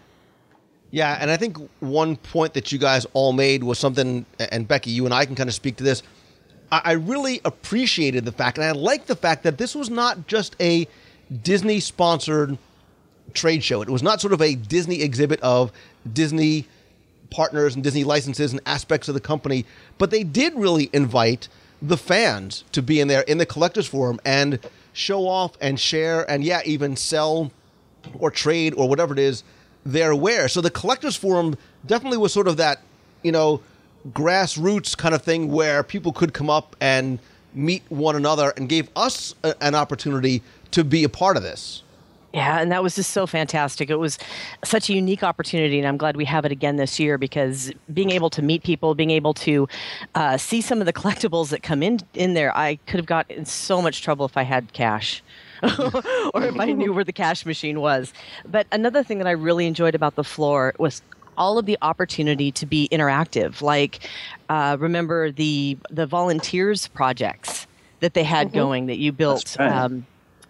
[0.92, 4.92] Yeah, and I think one point that you guys all made was something, and Becky,
[4.92, 6.02] you and I can kind of speak to this.
[6.72, 10.56] I really appreciated the fact, and I like the fact that this was not just
[10.60, 10.88] a
[11.44, 12.58] Disney sponsored
[13.34, 13.82] trade show.
[13.82, 15.72] It was not sort of a Disney exhibit of
[16.12, 16.68] Disney
[17.30, 19.66] partners and Disney licenses and aspects of the company,
[19.98, 21.48] but they did really invite
[21.82, 24.60] the fans to be in there in the collectors forum and
[24.94, 27.52] show off and share and yeah, even sell
[28.20, 29.44] or trade or whatever it is
[29.86, 30.48] their ware.
[30.48, 32.82] So the collectors forum definitely was sort of that,
[33.24, 33.62] you know,
[34.14, 37.20] grassroots kind of thing where people could come up and
[37.54, 40.42] meet one another and gave us a, an opportunity
[40.72, 41.84] to be a part of this.
[42.34, 43.90] Yeah, and that was just so fantastic.
[43.90, 44.20] It was
[44.64, 48.12] such a unique opportunity, and I'm glad we have it again this year because being
[48.12, 49.68] able to meet people, being able to
[50.14, 53.30] uh, see some of the collectibles that come in in there, I could have got
[53.32, 55.24] in so much trouble if I had cash.
[55.64, 58.14] or if I knew where the cash machine was.
[58.46, 61.02] But another thing that I really enjoyed about the floor was
[61.40, 63.62] all of the opportunity to be interactive.
[63.62, 64.08] Like,
[64.50, 67.66] uh, remember the the volunteers projects
[68.02, 68.58] that they had mm-hmm.
[68.58, 69.60] going that you built.
[69.60, 70.06] Um,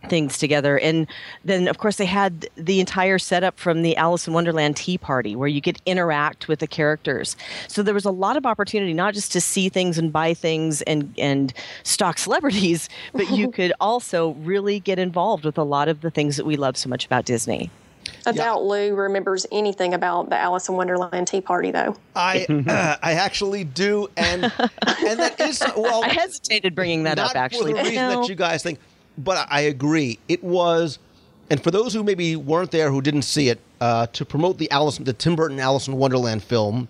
[0.08, 0.80] things together.
[0.80, 1.08] And
[1.44, 5.36] then, of course, they had the entire setup from the Alice in Wonderland Tea Party
[5.36, 7.36] where you could interact with the characters.
[7.68, 10.82] So there was a lot of opportunity, not just to see things and buy things
[10.84, 16.02] and, and stock celebrities, but you could also really get involved with a lot of
[16.02, 17.70] the things that we love so much about Disney.
[18.26, 18.44] I yeah.
[18.44, 21.96] doubt Lou remembers anything about the Alice in Wonderland Tea Party, though.
[22.16, 26.04] I uh, I actually do, and and that is well.
[26.06, 27.72] I hesitated bringing that up actually.
[27.72, 28.80] For the reason that you guys think,
[29.18, 30.20] but I agree.
[30.28, 31.00] It was,
[31.50, 34.70] and for those who maybe weren't there who didn't see it, uh, to promote the
[34.72, 36.88] Alice, the Tim Burton Alice in Wonderland film,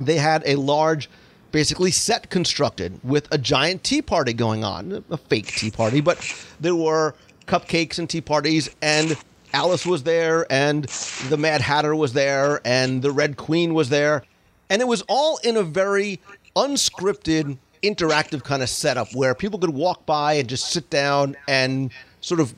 [0.00, 1.08] they had a large,
[1.52, 6.18] basically set constructed with a giant tea party going on, a fake tea party, but
[6.60, 7.14] there were
[7.46, 9.16] cupcakes and tea parties and
[9.52, 10.84] Alice was there, and
[11.28, 14.22] the Mad Hatter was there, and the Red Queen was there.
[14.68, 16.20] And it was all in a very
[16.54, 21.90] unscripted, interactive kind of setup where people could walk by and just sit down and
[22.20, 22.54] sort of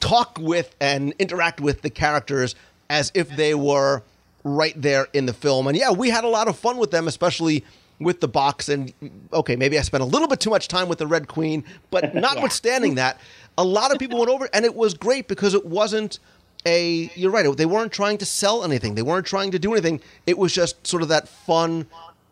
[0.00, 2.54] talk with and interact with the characters
[2.90, 4.02] as if they were
[4.44, 5.66] right there in the film.
[5.66, 7.64] And yeah, we had a lot of fun with them, especially
[7.98, 8.68] with the box.
[8.68, 8.92] And
[9.32, 12.14] okay, maybe I spent a little bit too much time with the Red Queen, but
[12.14, 13.20] notwithstanding that,
[13.60, 16.18] a lot of people went over, and it was great because it wasn't
[16.64, 17.10] a.
[17.14, 17.54] You're right.
[17.56, 18.94] They weren't trying to sell anything.
[18.94, 20.00] They weren't trying to do anything.
[20.26, 21.86] It was just sort of that fun,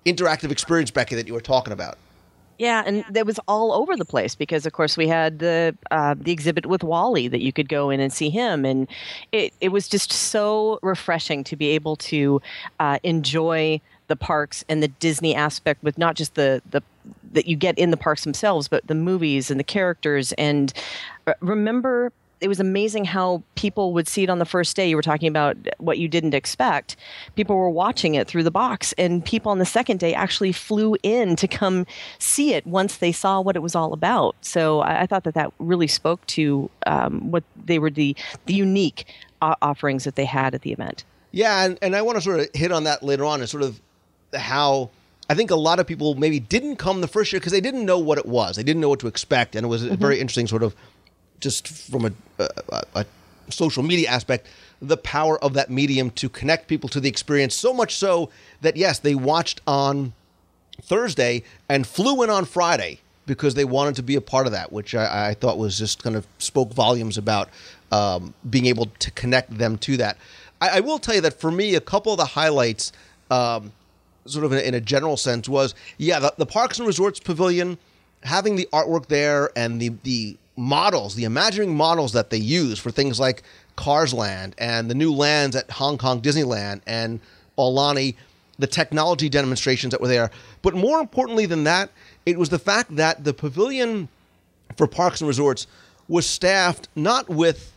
[0.07, 1.99] interactive experience, Becky, that you were talking about.
[2.59, 6.15] Yeah, and that was all over the place because, of course, we had the uh,
[6.19, 8.89] the exhibit with WALL-E that you could go in and see him, and
[9.31, 12.41] it it was just so refreshing to be able to
[12.81, 16.83] uh, enjoy the parks and the Disney aspect with not just the the
[17.33, 20.33] that you get in the parks themselves, but the movies and the characters.
[20.33, 20.73] And
[21.41, 24.89] remember it was amazing how people would see it on the first day.
[24.89, 26.95] You were talking about what you didn't expect.
[27.35, 30.97] People were watching it through the box, and people on the second day actually flew
[31.03, 31.85] in to come
[32.21, 34.37] see it once they saw what it was all about.
[34.41, 38.15] So I, I thought that that really spoke to um, what they were the
[38.47, 39.07] the unique
[39.43, 41.05] uh, offerings that they had at the event.
[41.33, 43.65] Yeah, and, and I want to sort of hit on that later on and sort
[43.65, 43.81] of
[44.33, 44.91] how
[45.29, 47.85] I think a lot of people maybe didn't come the first year because they didn't
[47.85, 48.55] know what it was.
[48.57, 50.01] They didn't know what to expect, and it was a Mm-hmm.
[50.01, 50.77] very interesting sort of
[51.41, 53.07] just from a, a, a
[53.51, 54.47] social media aspect,
[54.81, 57.55] the power of that medium to connect people to the experience.
[57.55, 60.13] So much so that yes, they watched on
[60.83, 64.73] Thursday and flew in on Friday because they wanted to be a part of that,
[64.73, 67.49] which I, I thought was just kind of spoke volumes about
[67.93, 70.17] um, being able to connect them to that.
[70.61, 72.93] I, I will tell you that for me, a couple of the highlights,
[73.31, 73.73] um,
[74.27, 77.79] sort of in, in a general sense, was yeah, the, the Parks and Resorts Pavilion,
[78.23, 82.91] having the artwork there and the the models, the imagining models that they use for
[82.91, 83.43] things like
[83.77, 87.21] Cars Land and the new lands at Hong Kong Disneyland and
[87.57, 88.17] Aulani,
[88.59, 90.31] the technology demonstrations that were there.
[90.63, 91.91] But more importantly than that,
[92.27, 94.09] it was the fact that the pavilion
[94.77, 95.67] for parks and resorts
[96.09, 97.73] was staffed not with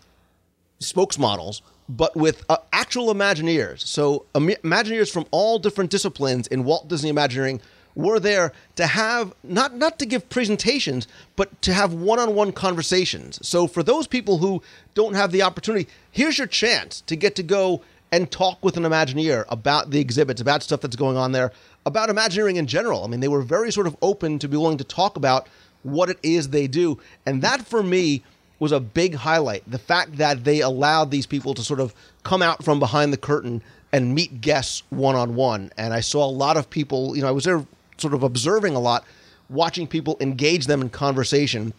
[0.80, 3.82] spokesmodels, but with uh, actual Imagineers.
[3.82, 7.62] So Im- Imagineers from all different disciplines in Walt Disney Imagineering
[7.96, 13.40] were there to have not not to give presentations, but to have one-on-one conversations.
[13.48, 14.62] So for those people who
[14.94, 18.84] don't have the opportunity, here's your chance to get to go and talk with an
[18.84, 21.52] Imagineer about the exhibits, about stuff that's going on there,
[21.86, 23.04] about Imagineering in general.
[23.04, 25.48] I mean, they were very sort of open to be willing to talk about
[25.84, 28.24] what it is they do, and that for me
[28.60, 29.64] was a big highlight.
[29.70, 33.18] The fact that they allowed these people to sort of come out from behind the
[33.18, 35.72] curtain and meet guests one on one.
[35.78, 37.66] And I saw a lot of people, you know, I was there
[38.02, 39.06] sort of observing a lot,
[39.50, 41.74] watching people engage them in conversation.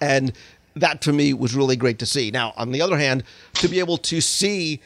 [0.00, 0.32] And
[0.76, 2.30] that to me was really great to see.
[2.30, 4.80] Now, on the other hand, to be able to see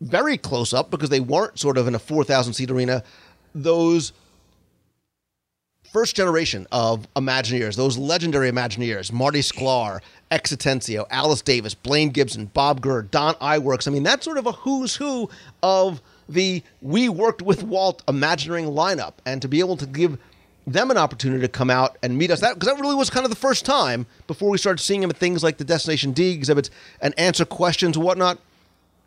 [0.00, 3.02] very close up, because they weren't sort of in a 4,000 seat arena,
[3.54, 4.12] those
[5.90, 12.46] first generation of Imagineers, those legendary Imagineers, Marty Sklar, X Atencio, Alice Davis, Blaine Gibson,
[12.46, 13.88] Bob Gurr, Don Iwerks.
[13.88, 15.30] I mean, that's sort of a who's who
[15.62, 19.14] of the we worked with Walt Imagineering lineup.
[19.24, 20.18] And to be able to give
[20.66, 23.24] them an opportunity to come out and meet us, that because that really was kind
[23.24, 26.30] of the first time before we started seeing him at things like the Destination D
[26.30, 28.38] exhibits and answer questions and whatnot.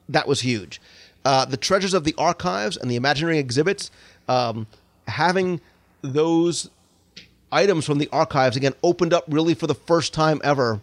[0.08, 0.82] That was huge.
[1.26, 3.92] Uh, the treasures of the archives and the Imagineering exhibits,
[4.28, 4.68] um,
[5.08, 5.60] having
[6.02, 6.70] those
[7.52, 10.80] items from the archives again opened up really for the first time ever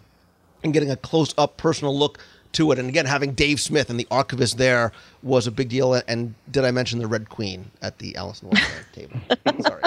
[0.62, 2.18] and getting a close up personal look
[2.56, 2.78] to it.
[2.78, 4.92] And again, having Dave Smith and the archivist there
[5.22, 5.94] was a big deal.
[5.94, 9.62] And did I mention the Red Queen at the Alice in Wonderland table?
[9.62, 9.82] Sorry,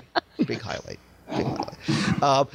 [0.46, 1.00] big highlight.
[1.30, 2.24] Big highlight.
[2.24, 2.46] Uh,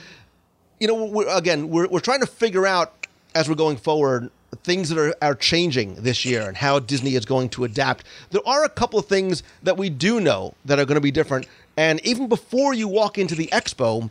[0.81, 4.31] you know, we're, again, we're, we're trying to figure out as we're going forward
[4.63, 8.05] things that are, are changing this year and how Disney is going to adapt.
[8.31, 11.11] There are a couple of things that we do know that are going to be
[11.11, 11.47] different.
[11.77, 14.11] And even before you walk into the expo,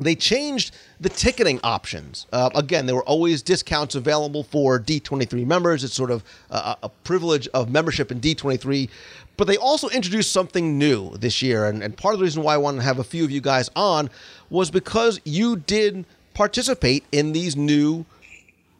[0.00, 2.26] they changed the ticketing options.
[2.32, 5.84] Uh, again, there were always discounts available for D23 members.
[5.84, 8.88] It's sort of a, a privilege of membership in D23.
[9.36, 11.66] But they also introduced something new this year.
[11.66, 13.40] And, and part of the reason why I wanted to have a few of you
[13.40, 14.10] guys on
[14.50, 18.04] was because you did participate in these new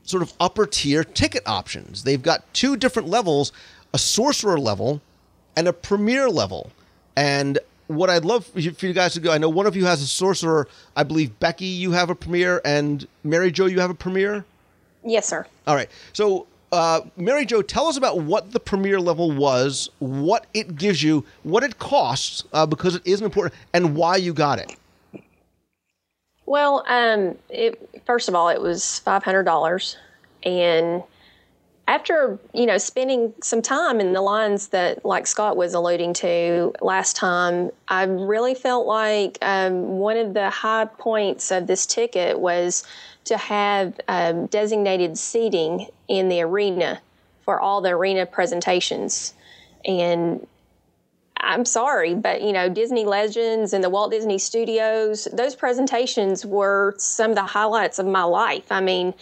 [0.05, 2.05] sort of upper tier ticket options.
[2.05, 3.53] They've got two different levels
[3.95, 5.03] a sorcerer level
[5.57, 6.71] and a premier level.
[7.15, 7.59] And
[7.95, 10.07] what I'd love for you guys to go, I know one of you has a
[10.07, 10.69] sorcerer.
[10.97, 14.45] I believe Becky, you have a premiere, and Mary Jo, you have a premiere?
[15.05, 15.47] Yes, sir.
[15.67, 15.89] All right.
[16.13, 21.03] So, uh, Mary Jo, tell us about what the premiere level was, what it gives
[21.03, 24.77] you, what it costs, uh, because it is important, and why you got it.
[26.47, 29.97] Well, um, it first of all, it was five hundred dollars,
[30.45, 31.03] and
[31.89, 36.73] after you know spending some time in the lines that, like Scott was alluding to
[36.81, 42.39] last time, I really felt like um, one of the high points of this ticket
[42.39, 42.85] was
[43.25, 47.01] to have um, designated seating in the arena
[47.45, 49.35] for all the arena presentations,
[49.85, 50.47] and
[51.43, 56.95] I'm sorry, but you know, Disney Legends and the Walt Disney Studios, those presentations were
[56.99, 58.71] some of the highlights of my life.
[58.71, 59.13] I mean,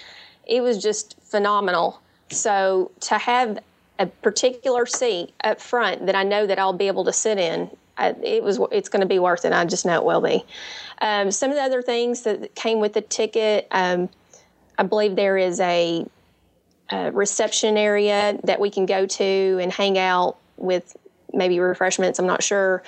[0.46, 2.00] it was just phenomenal.
[2.30, 3.58] So to have
[3.98, 7.70] a particular seat up front that I know that I'll be able to sit in,
[7.98, 9.52] I, it was it's going to be worth it.
[9.52, 10.44] I just know it will be.
[11.02, 14.08] Um, some of the other things that came with the ticket, um,
[14.78, 16.06] I believe there is a,
[16.90, 20.96] a reception area that we can go to and hang out with
[21.32, 22.18] maybe refreshments.
[22.18, 22.82] I'm not sure.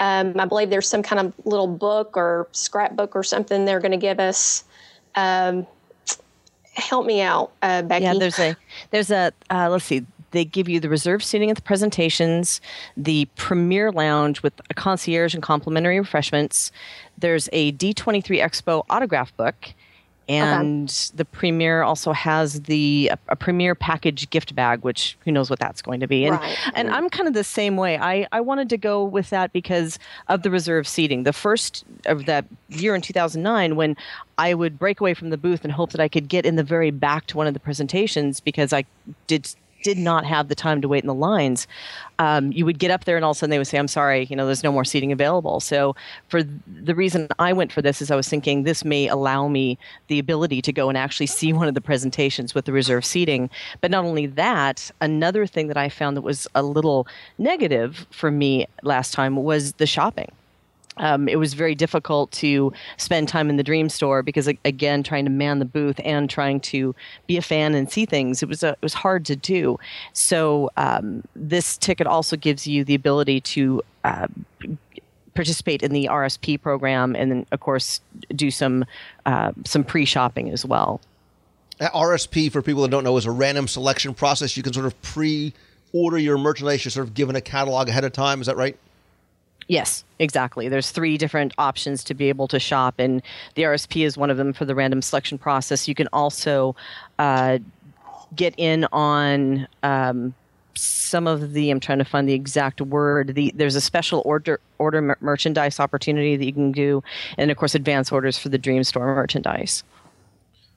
[0.00, 3.92] Um, I believe there's some kind of little book or scrapbook or something they're going
[3.92, 4.64] to give us.
[5.14, 5.66] Um,
[6.80, 8.04] help me out, uh, Becky.
[8.04, 8.56] Yeah, there's a
[8.90, 10.04] there's a uh, let's see.
[10.30, 12.60] They give you the reserved seating at the presentations,
[12.96, 16.70] the premier lounge with a concierge and complimentary refreshments.
[17.16, 19.72] There's a D23 Expo autograph book,
[20.28, 21.16] and okay.
[21.16, 25.58] the premier also has the a, a, premier package gift bag which who knows what
[25.58, 26.56] that's going to be and right.
[26.74, 29.98] and i'm kind of the same way i i wanted to go with that because
[30.28, 33.96] of the reserve seating the first of that year in 2009 when
[34.36, 36.64] i would break away from the booth and hope that i could get in the
[36.64, 38.84] very back to one of the presentations because i
[39.26, 39.54] did
[39.88, 41.66] did not have the time to wait in the lines,
[42.18, 43.88] um, you would get up there and all of a sudden they would say, I'm
[43.88, 45.60] sorry, you know, there's no more seating available.
[45.60, 45.96] So
[46.28, 49.78] for the reason I went for this is I was thinking this may allow me
[50.08, 53.48] the ability to go and actually see one of the presentations with the reserve seating.
[53.80, 57.06] But not only that, another thing that I found that was a little
[57.38, 60.30] negative for me last time was the shopping
[60.98, 65.24] um, it was very difficult to spend time in the dream store because again trying
[65.24, 66.94] to man the booth and trying to
[67.26, 69.78] be a fan and see things it was a, it was hard to do.
[70.12, 74.26] So um, this ticket also gives you the ability to uh,
[75.34, 78.00] participate in the RSP program and then of course
[78.34, 78.84] do some
[79.26, 81.00] uh, some pre-shopping as well.
[81.80, 84.56] RSP for people that don't know is a random selection process.
[84.56, 85.54] You can sort of pre
[85.92, 86.84] order your merchandise.
[86.84, 88.40] You're sort of given a catalog ahead of time.
[88.40, 88.76] Is that right
[89.68, 90.68] Yes, exactly.
[90.68, 93.22] There's three different options to be able to shop, and
[93.54, 95.86] the RSP is one of them for the random selection process.
[95.86, 96.74] You can also
[97.18, 97.58] uh,
[98.34, 100.34] get in on um,
[100.74, 101.70] some of the.
[101.70, 103.34] I'm trying to find the exact word.
[103.34, 107.02] The there's a special order order mer- merchandise opportunity that you can do,
[107.36, 109.84] and of course, advance orders for the Dream Store merchandise.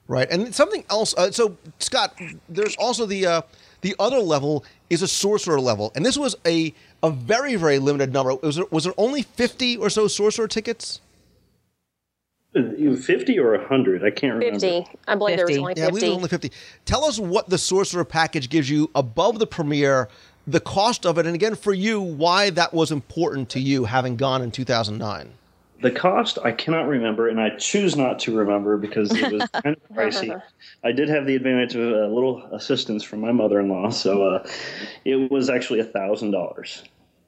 [0.06, 1.14] Right, and something else.
[1.16, 3.42] Uh, so, Scott, there's also the uh,
[3.82, 8.12] the other level is a sorcerer level, and this was a a very very limited
[8.12, 8.34] number.
[8.36, 11.00] Was there, was there only fifty or so sorcerer tickets?
[12.54, 14.04] Fifty or hundred?
[14.04, 14.60] I can't remember.
[14.60, 14.86] Fifty.
[15.08, 15.36] I believe 50.
[15.36, 15.80] there was only fifty.
[15.80, 16.52] Yeah, I believe only fifty.
[16.84, 20.08] Tell us what the sorcerer package gives you above the premiere,
[20.46, 24.16] the cost of it, and again for you, why that was important to you, having
[24.16, 25.32] gone in two thousand nine.
[25.82, 29.76] The cost I cannot remember, and I choose not to remember because it was kind
[29.76, 30.40] of pricey.
[30.84, 34.48] I did have the advantage of a little assistance from my mother-in-law, so uh,
[35.04, 36.84] it was actually a thousand dollars.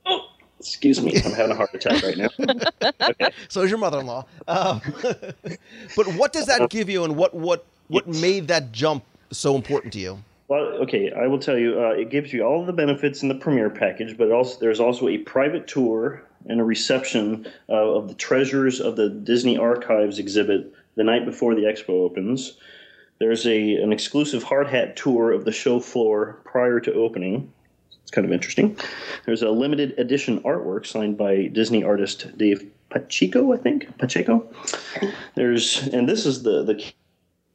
[0.07, 0.29] Oh,
[0.61, 2.29] excuse me, I'm having a heart attack right now.
[3.11, 3.31] okay.
[3.49, 4.25] So is your mother-in-law.
[4.47, 4.81] Um,
[5.97, 9.93] but what does that give you, and what what what made that jump so important
[9.95, 10.23] to you?
[10.47, 11.81] Well, okay, I will tell you.
[11.81, 15.09] Uh, it gives you all the benefits in the premier package, but also there's also
[15.09, 20.73] a private tour and a reception uh, of the treasures of the Disney Archives exhibit
[20.97, 22.57] the night before the expo opens.
[23.19, 27.53] There's a an exclusive hard hat tour of the show floor prior to opening.
[28.03, 28.77] It's kind of interesting.
[29.25, 34.47] There's a limited edition artwork signed by Disney artist Dave Pacheco, I think Pacheco.
[35.35, 36.85] There's and this is the the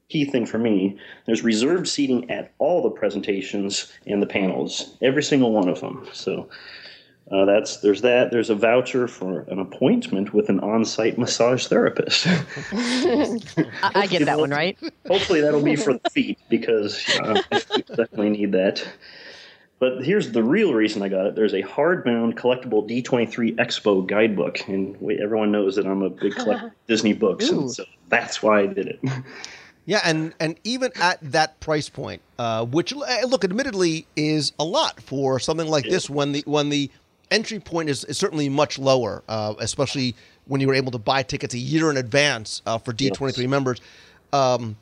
[0.10, 0.98] key thing for me.
[1.26, 6.08] There's reserved seating at all the presentations and the panels, every single one of them.
[6.14, 6.50] So
[7.32, 8.32] uh, that's there's that.
[8.32, 12.26] There's a voucher for an appointment with an on-site massage therapist.
[12.72, 14.78] I, I get that one right.
[15.08, 18.88] Hopefully that'll be for the feet because uh, I definitely need that.
[19.78, 21.36] But here's the real reason I got it.
[21.36, 26.68] There's a hardbound collectible D23 Expo guidebook, and everyone knows that I'm a big collector
[26.68, 27.62] of Disney books, Ooh.
[27.62, 29.00] and so that's why I did it.
[29.90, 34.64] Yeah, and and even at that price point, uh, which uh, look, admittedly, is a
[34.64, 35.94] lot for something like yeah.
[35.94, 36.08] this.
[36.08, 36.92] When the when the
[37.32, 40.16] entry point is, is certainly much lower, uh, especially
[40.46, 43.48] when you were able to buy tickets a year in advance uh, for D23 yes.
[43.48, 43.82] members.
[44.34, 44.76] Um,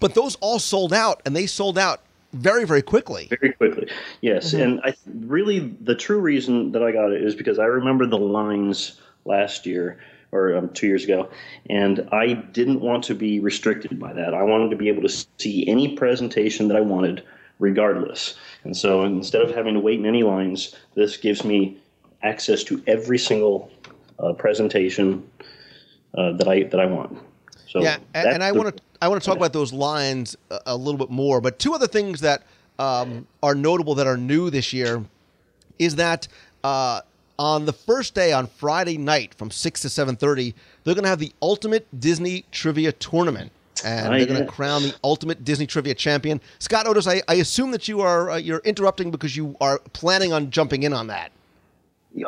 [0.00, 2.00] but those all sold out, and they sold out
[2.32, 3.28] very, very quickly.
[3.28, 3.88] Very quickly,
[4.20, 4.52] yes.
[4.52, 4.62] Mm-hmm.
[4.62, 4.94] And I
[5.26, 9.66] really the true reason that I got it is because I remember the lines last
[9.66, 9.98] year
[10.32, 11.28] or um, two years ago,
[11.68, 14.32] and I didn't want to be restricted by that.
[14.32, 17.22] I wanted to be able to see any presentation that I wanted,
[17.58, 18.34] regardless.
[18.64, 21.78] And so instead of having to wait in any lines, this gives me
[22.22, 23.70] access to every single
[24.18, 25.28] uh, presentation
[26.16, 27.18] uh, that I that I want.
[27.68, 30.60] So yeah, and, and I want to I want to talk about those lines a,
[30.66, 31.40] a, little bit more.
[31.40, 32.42] But two other things that
[32.78, 35.02] um, are notable that are new this year
[35.78, 36.28] is that
[36.62, 37.00] uh,
[37.38, 41.08] on the first day on Friday night from six to seven thirty, they're going to
[41.08, 43.50] have the Ultimate Disney Trivia Tournament
[43.84, 46.40] and they're going to crown the ultimate Disney trivia champion.
[46.58, 50.32] Scott Otis, I, I assume that you are uh, you're interrupting because you are planning
[50.32, 51.32] on jumping in on that.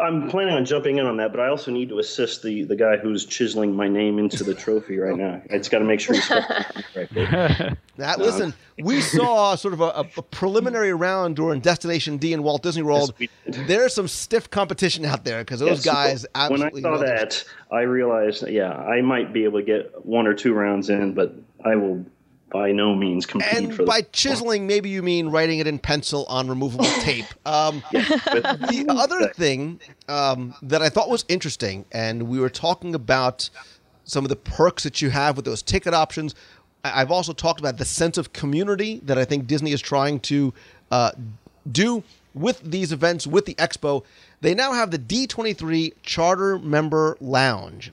[0.00, 2.76] I'm planning on jumping in on that, but I also need to assist the, the
[2.76, 5.42] guy who's chiseling my name into the trophy right now.
[5.50, 7.26] I just got to make sure he's correctly.
[7.96, 12.42] That listen, we saw sort of a, a, a preliminary round during Destination D in
[12.42, 13.14] Walt Disney World.
[13.18, 13.68] we did.
[13.68, 16.98] There's some stiff competition out there because those Yeah, so guys When I saw know
[16.98, 20.90] their that, I realized, yeah, I might be able to get one or two rounds
[20.90, 22.04] in, but I will
[22.54, 24.06] by no means compete And for by the.
[24.12, 27.26] chiseling, maybe you mean writing it in pencil on removable tape.
[27.44, 28.00] Um, but-
[28.70, 33.50] the other thing um, that I thought was interesting, and we were talking about
[34.04, 36.36] some of the perks that you have with those ticket options.
[36.84, 40.20] I- I've also talked about the sense of community that I think Disney is trying
[40.20, 40.54] to
[40.92, 41.10] uh,
[41.70, 44.04] do with these events, with the expo.
[44.42, 47.90] They now have the D23 Charter Member Lounge.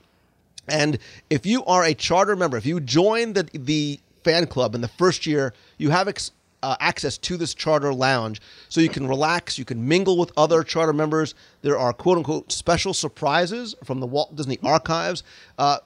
[0.68, 0.98] And
[1.30, 4.88] if you are a charter member, if you join the the fan club in the
[4.88, 9.58] first year, you have ex, uh, access to this charter lounge, so you can relax,
[9.58, 11.34] you can mingle with other charter members.
[11.62, 15.22] There are quote unquote special surprises from the Walt Disney Archives.
[15.58, 15.78] Uh,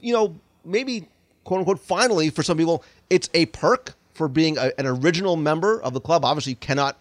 [0.00, 1.08] you know, maybe
[1.44, 5.80] quote unquote finally for some people, it's a perk for being a, an original member
[5.82, 6.24] of the club.
[6.24, 6.96] Obviously, you cannot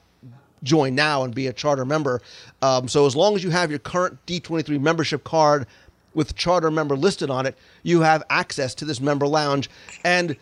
[0.64, 2.22] join now and be a charter member.
[2.62, 5.68] Um, so as long as you have your current D23 membership card
[6.14, 9.70] with charter member listed on it, you have access to this member lounge.
[10.04, 10.36] And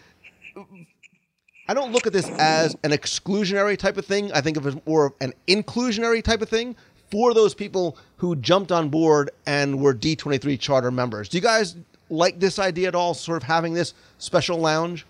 [1.68, 4.32] I don't look at this as an exclusionary type of thing.
[4.32, 6.76] I think of it as more of an inclusionary type of thing
[7.10, 11.30] for those people who jumped on board and were D23 charter members.
[11.30, 11.76] Do you guys
[12.10, 15.06] like this idea at all, sort of having this special lounge?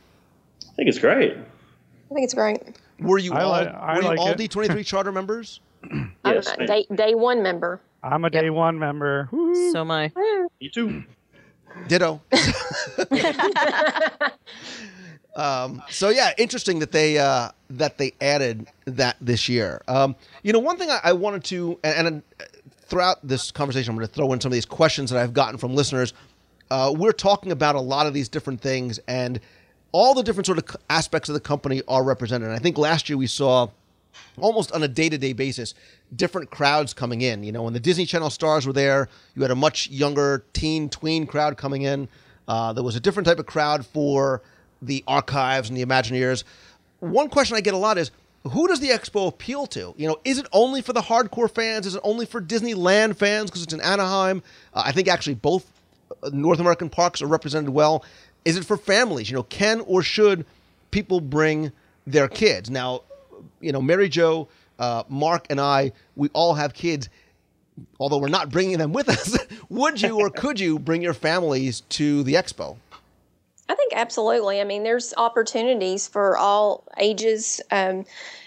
[0.63, 1.33] I think it's great.
[1.33, 2.61] I think it's great.
[2.99, 4.37] Were you I all, li- I were you like all it.
[4.37, 5.59] D23 charter members?
[6.25, 7.81] Yes, I'm a day, day one member.
[8.01, 9.27] I'm a day one member.
[9.31, 9.71] Woo.
[9.71, 10.11] So I.
[10.59, 11.03] you too.
[11.87, 12.21] Ditto.
[15.36, 19.81] um, so yeah, interesting that they uh, that they added that this year.
[19.88, 22.45] Um, you know, one thing I, I wanted to, and, and uh,
[22.83, 25.57] throughout this conversation, I'm going to throw in some of these questions that I've gotten
[25.57, 26.13] from listeners.
[26.71, 29.39] Uh, we're talking about a lot of these different things, and
[29.91, 32.47] all the different sort of aspects of the company are represented.
[32.47, 33.69] And I think last year we saw
[34.38, 35.73] almost on a day-to-day basis
[36.15, 39.51] different crowds coming in you know when the disney channel stars were there you had
[39.51, 42.07] a much younger teen tween crowd coming in
[42.47, 44.41] uh, there was a different type of crowd for
[44.86, 46.43] the archives and the imagineers
[46.99, 48.11] one question i get a lot is
[48.51, 49.95] who does the expo appeal to?
[49.97, 51.88] You know is it only for the hardcore fans?
[51.88, 54.43] Is it only for disneyland fans because it's in anaheim?
[54.73, 55.71] Uh, i think actually both
[56.21, 58.05] uh, north american parks are represented well.
[58.43, 59.29] Is it for families?
[59.29, 60.45] You know can or should
[60.91, 61.71] people bring
[62.05, 62.69] their kids?
[62.69, 63.01] Now
[63.59, 64.47] you know, Mary Jo,
[64.79, 67.09] uh, Mark, and I, we all have kids.
[67.99, 69.38] Although we're not bringing them with us,
[69.69, 72.77] would you or could you bring your families to the expo?
[73.68, 74.61] I think absolutely.
[74.61, 77.61] I mean, there's opportunities for all ages.
[77.72, 78.05] Um,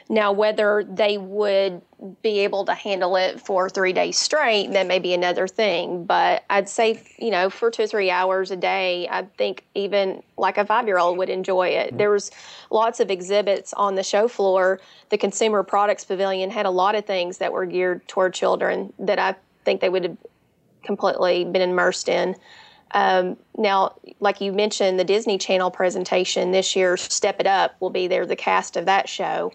[0.09, 1.83] now, whether they would
[2.23, 6.05] be able to handle it for three days straight, that may be another thing.
[6.05, 10.23] But I'd say, you know, for two or three hours a day, I think even
[10.39, 11.99] like a five year old would enjoy it.
[11.99, 12.31] There was
[12.71, 14.81] lots of exhibits on the show floor.
[15.11, 19.19] The Consumer Products Pavilion had a lot of things that were geared toward children that
[19.19, 20.17] I think they would have
[20.85, 22.35] completely been immersed in.
[22.93, 27.91] Um, now, like you mentioned, the Disney Channel presentation this year, Shake It Up, will
[27.91, 29.53] be there, the cast of that show.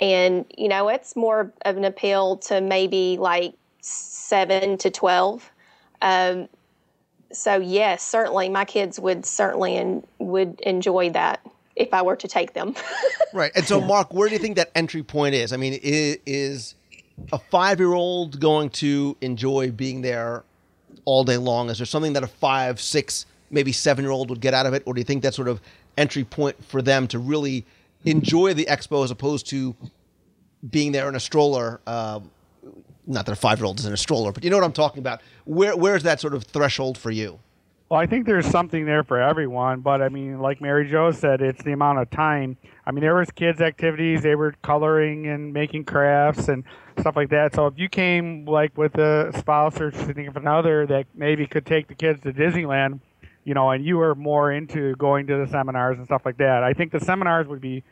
[0.00, 5.50] And, you know, it's more of an appeal to maybe like seven to 12.
[6.02, 6.48] Um,
[7.32, 11.40] so, yes, certainly my kids would certainly and would enjoy that
[11.76, 12.74] if I were to take them.
[13.32, 13.52] Right.
[13.54, 15.52] And so, Mark, where do you think that entry point is?
[15.52, 16.74] I mean, is
[17.32, 20.44] a five year old going to enjoy being there
[21.04, 21.70] all day long?
[21.70, 24.74] Is there something that a five, six, maybe seven year old would get out of
[24.74, 24.82] it?
[24.86, 25.60] Or do you think that sort of
[25.96, 27.64] entry point for them to really
[28.04, 29.74] enjoy the expo as opposed to
[30.68, 31.80] being there in a stroller?
[31.86, 32.30] Um,
[33.06, 34.72] not that a five year old is in a stroller, but you know what I'm
[34.72, 35.20] talking about.
[35.44, 37.38] Where Where's that sort of threshold for you?
[37.88, 41.40] Well, I think there's something there for everyone, but I mean, like Mary Jo said,
[41.40, 42.56] it's the amount of time.
[42.84, 46.64] I mean, there was kids' activities; they were coloring and making crafts and
[46.98, 47.54] stuff like that.
[47.54, 51.86] So if you came like with a spouse or significant other that maybe could take
[51.86, 52.98] the kids to Disneyland,
[53.44, 56.64] you know, and you were more into going to the seminars and stuff like that,
[56.64, 57.84] I think the seminars would be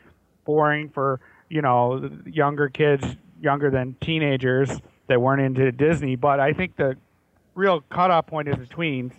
[0.43, 6.17] boring for you know younger kids, younger than teenagers that weren't into Disney.
[6.17, 6.97] But I think the
[7.53, 9.13] real cutoff point is the tweens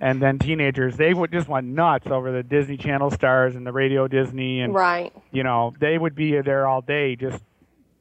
[0.00, 3.72] and then teenagers they would just went nuts over the disney channel stars and the
[3.72, 5.12] radio disney and right.
[5.30, 7.42] you know they would be there all day just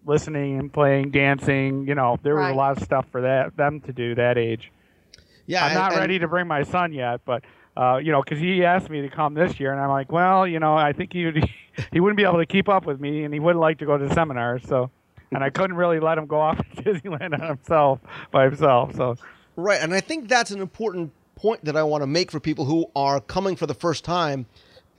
[0.06, 2.54] listening and playing dancing you know there was Right.
[2.54, 4.72] a lot of stuff for that them to do that age
[5.46, 7.44] Yeah, i'm and- not and- ready to bring my son yet but
[7.78, 10.46] uh, you know, because he asked me to come this year, and I'm like, well,
[10.46, 11.48] you know, I think he would,
[11.94, 13.98] he wouldn't be able to keep up with me, and he wouldn't like to go
[13.98, 14.64] to seminars.
[14.68, 14.90] So
[15.32, 18.00] and I couldn't really let him go off to Disneyland on himself
[18.32, 18.96] by himself.
[18.96, 19.16] So
[19.56, 22.66] Right, and I think that's an important point that I want to make for people
[22.66, 24.46] who are coming for the first time.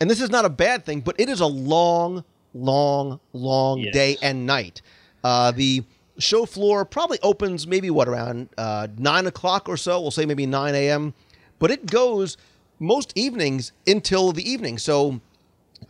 [0.01, 2.25] And this is not a bad thing, but it is a long,
[2.55, 3.93] long, long Yes.
[3.93, 4.81] day and night.
[5.23, 5.85] Uh, the
[6.19, 10.01] show floor probably opens maybe what around uh, nine o'clock or so.
[10.01, 11.13] We'll say maybe nine a.m.
[11.59, 12.39] But it goes
[12.79, 14.79] most evenings until the evening.
[14.79, 15.21] So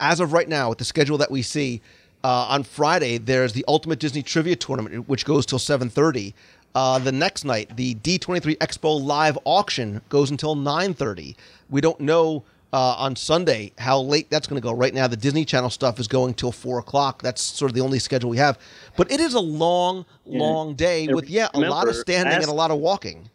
[0.00, 1.80] as of right now, with the schedule that we see,
[2.24, 6.34] uh, on Friday there's the Ultimate Disney Trivia Tournament, which goes till 7:30.
[6.74, 11.34] Uh, the next night, the D23 Expo live auction goes until 9:30.
[11.68, 14.72] We don't know uh, on Sunday how late that's going to go.
[14.72, 17.22] Right now, the Disney Channel stuff is going till four o'clock.
[17.22, 18.58] That's sort of the only schedule we have.
[18.96, 22.44] But it is a long, long day And with yeah a lot of standing and
[22.44, 23.28] a lot of walking.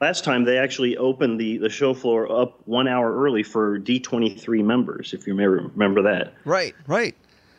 [0.00, 4.64] Last time they actually opened the, the show floor up one hour early for D23
[4.64, 6.32] members, if you may remember that.
[6.46, 7.14] Right, right.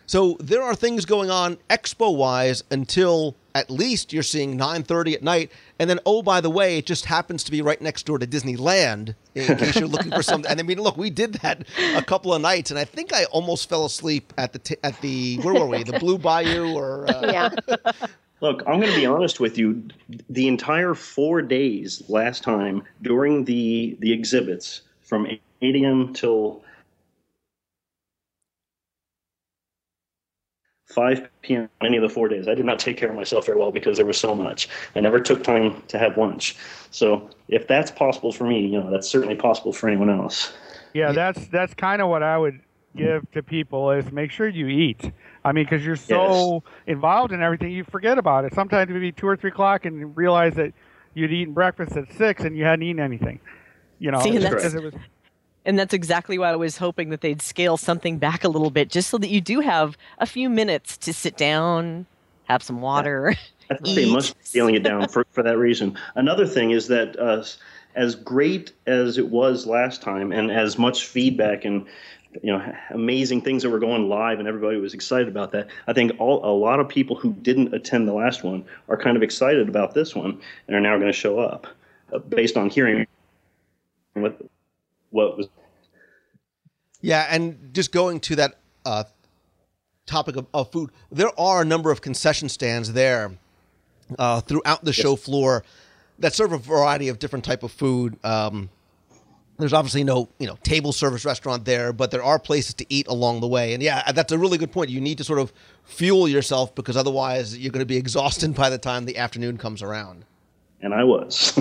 [0.07, 5.23] So there are things going on expo wise until at least you're seeing 9:30 at
[5.23, 8.19] night, and then oh by the way, it just happens to be right next door
[8.19, 10.49] to Disneyland in case you're looking for something.
[10.49, 13.25] And I mean, look, we did that a couple of nights, and I think I
[13.25, 15.83] almost fell asleep at the t- at the where were we?
[15.83, 17.49] The Blue Bayou or uh, Yeah.
[18.41, 19.83] Look, I'm going to be honest with you.
[20.29, 26.13] The entire four days last time during the the exhibits from 8 a.m.
[26.13, 26.63] till
[30.91, 31.69] 5 p.m.
[31.81, 33.71] On any of the four days, I did not take care of myself very well
[33.71, 34.67] because there was so much.
[34.95, 36.55] I never took time to have lunch.
[36.91, 40.53] So if that's possible for me, you know, that's certainly possible for anyone else.
[40.93, 42.59] Yeah, that's that's kind of what I would
[42.97, 45.11] give to people is make sure you eat.
[45.45, 48.53] I mean, because you're so involved in everything, you forget about it.
[48.53, 50.73] Sometimes it would be two or three o'clock, and you realize that
[51.13, 53.39] you'd eaten breakfast at six and you hadn't eaten anything.
[53.99, 54.93] You know, See, that's- because it was
[55.65, 58.89] And that's exactly why I was hoping that they'd scale something back a little bit,
[58.89, 62.07] just so that you do have a few minutes to sit down,
[62.45, 63.35] have some water.
[63.69, 65.97] I think they must be scaling it down for, for that reason.
[66.15, 67.43] Another thing is that uh,
[67.95, 71.85] as great as it was last time, and as much feedback and
[72.41, 75.67] you know amazing things that were going live, and everybody was excited about that.
[75.87, 79.15] I think all a lot of people who didn't attend the last one are kind
[79.15, 81.67] of excited about this one and are now going to show up
[82.13, 83.05] uh, based on hearing
[84.13, 84.41] what
[85.11, 85.47] what was
[87.01, 88.55] Yeah, and just going to that
[88.85, 89.03] uh,
[90.05, 93.31] topic of, of food, there are a number of concession stands there
[94.17, 95.63] uh, throughout the show floor
[96.19, 98.17] that serve a variety of different type of food.
[98.23, 98.69] Um,
[99.57, 103.07] there's obviously no you know table service restaurant there, but there are places to eat
[103.07, 103.73] along the way.
[103.73, 104.89] And yeah, that's a really good point.
[104.89, 105.53] You need to sort of
[105.83, 109.81] fuel yourself because otherwise you're going to be exhausted by the time the afternoon comes
[109.81, 110.25] around.
[110.81, 111.57] And I was.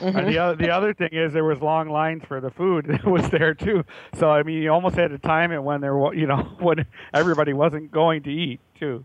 [0.00, 3.04] And the other the other thing is there was long lines for the food that
[3.04, 3.84] was there too.
[4.18, 6.86] So I mean, you almost had to time it when there wa- you know when
[7.12, 9.04] everybody wasn't going to eat too.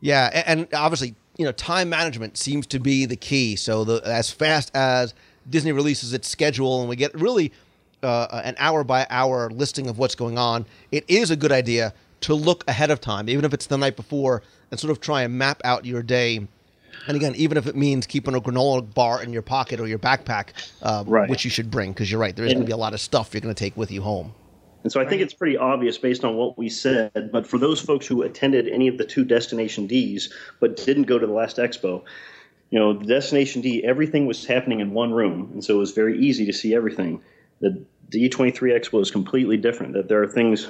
[0.00, 3.56] Yeah, a- and obviously, you know, time management seems to be the key.
[3.56, 5.14] So the as fast as
[5.48, 7.52] Disney releases its schedule and we get really
[8.02, 11.94] uh, an hour by hour listing of what's going on, it is a good idea
[12.20, 15.22] to look ahead of time, even if it's the night before, and sort of try
[15.22, 16.46] and map out your day.
[17.06, 19.98] And again, even if it means keeping a granola bar in your pocket or your
[19.98, 20.48] backpack,
[20.82, 21.28] uh, Right.
[21.28, 23.00] which you should bring, because you're right, there is going to be a lot of
[23.00, 24.32] stuff you're going to take with you home.
[24.82, 27.30] And so I think it's pretty obvious based on what we said.
[27.32, 30.28] But for those folks who attended any of the two Destination Ds
[30.60, 32.02] but didn't go to the last expo,
[32.70, 35.48] you know, the Destination D, everything was happening in one room.
[35.54, 37.22] And so it was very easy to see everything.
[37.60, 40.68] The D23 Expo is completely different, that there are things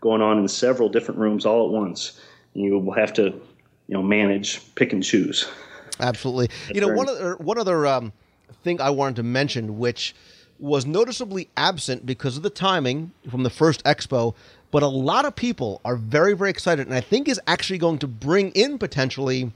[0.00, 2.18] going on in several different rooms all at once.
[2.54, 3.42] And you will have to, you
[3.88, 5.46] know, manage, pick and choose.
[6.02, 6.48] Absolutely.
[6.74, 8.12] you know, very- one other one other um,
[8.64, 10.14] thing I wanted to mention, which
[10.58, 14.34] was noticeably absent because of the timing from the first expo,
[14.70, 17.98] but a lot of people are very very excited, and I think is actually going
[17.98, 19.52] to bring in potentially,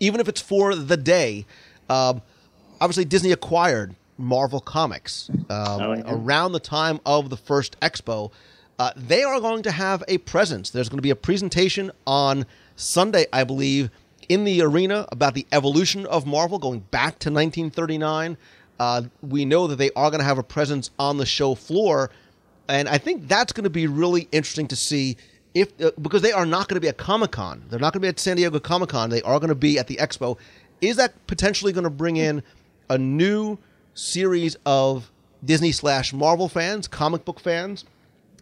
[0.00, 1.46] even if it's for the day.
[1.88, 2.22] Um,
[2.80, 6.02] obviously, Disney acquired Marvel Comics um, Oh, yeah.
[6.06, 8.30] around the time of the first expo.
[8.78, 10.70] Uh, they are going to have a presence.
[10.70, 12.44] There's going to be a presentation on
[12.74, 13.88] Sunday, I believe,
[14.28, 18.36] in the arena about the evolution of Marvel going back to 1939.
[18.78, 22.10] Uh, we know that they are going to have a presence on the show floor,
[22.68, 25.16] and I think that's going to be really interesting to see
[25.54, 27.64] if uh, because they are not going to be at Comic Con.
[27.68, 29.10] They're not going to be at San Diego Comic Con.
[29.10, 30.36] They are going to be at the expo.
[30.80, 32.42] Is that potentially going to bring in
[32.90, 33.58] a new
[33.94, 35.10] series of
[35.44, 37.84] Disney slash Marvel fans, comic book fans?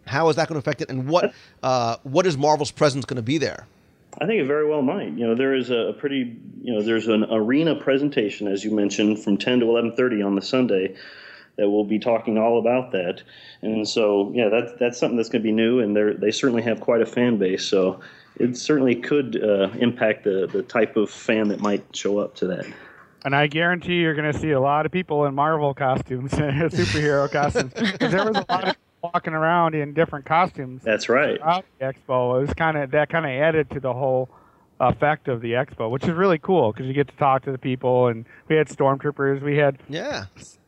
[0.07, 3.17] How is that going to affect it, and what uh, what is Marvel's presence going
[3.17, 3.67] to be there?
[4.21, 5.13] I think it very well might.
[5.13, 9.19] You know, there is a pretty, you know, there's an arena presentation, as you mentioned,
[9.23, 10.95] from 10 to 11:30 on the Sunday.
[11.57, 13.23] that will be talking all about that.
[13.61, 16.63] And so, yeah, that's that's something that's going to be new, and they they certainly
[16.63, 17.65] have quite a fan base.
[17.65, 18.01] So
[18.39, 22.47] it certainly could uh, impact the the type of fan that might show up to
[22.49, 22.67] that.
[23.25, 27.31] And I guarantee you're going to see a lot of people in Marvel costumes, superhero
[27.31, 30.83] costumes, there was a lot of walking around in different costumes.
[30.85, 31.39] That's right.
[31.41, 34.31] The expo, it was kind of that kind of added to the whole
[34.81, 37.59] effect of the expo, which is really cool because you get to talk to the
[37.59, 38.09] people.
[38.09, 40.27] And we had stormtroopers, we had Yeah.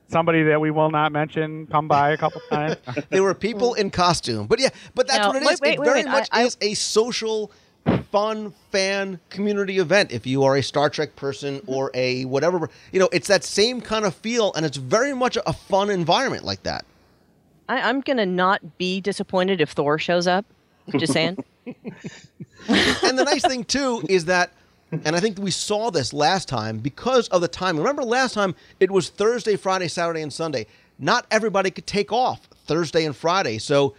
[0.09, 2.77] somebody that we will not mention come by a couple times.
[3.11, 4.47] There were people in costume.
[4.47, 5.61] But yeah, but that's Now, what it wait, is.
[5.61, 6.11] wait, it wait, very wait.
[6.11, 7.51] much I- I- is a social,
[8.11, 10.11] fun, fan community event.
[10.13, 11.71] If you are a Star Trek person mm-hmm.
[11.73, 15.37] or a whatever, you know, it's that same kind of feel, and it's very much
[15.47, 16.85] a fun environment like that.
[17.69, 20.45] I, I'm going to not be disappointed if Thor shows up.
[20.97, 21.43] Just saying.
[21.67, 24.53] and the nice thing too is that
[25.05, 27.77] and I think we saw this last time because of the time.
[27.77, 30.67] Remember last time it was Thursday, Friday, Saturday, and Sunday.
[30.99, 33.59] Not everybody could take off Thursday and Friday.
[33.59, 33.95] So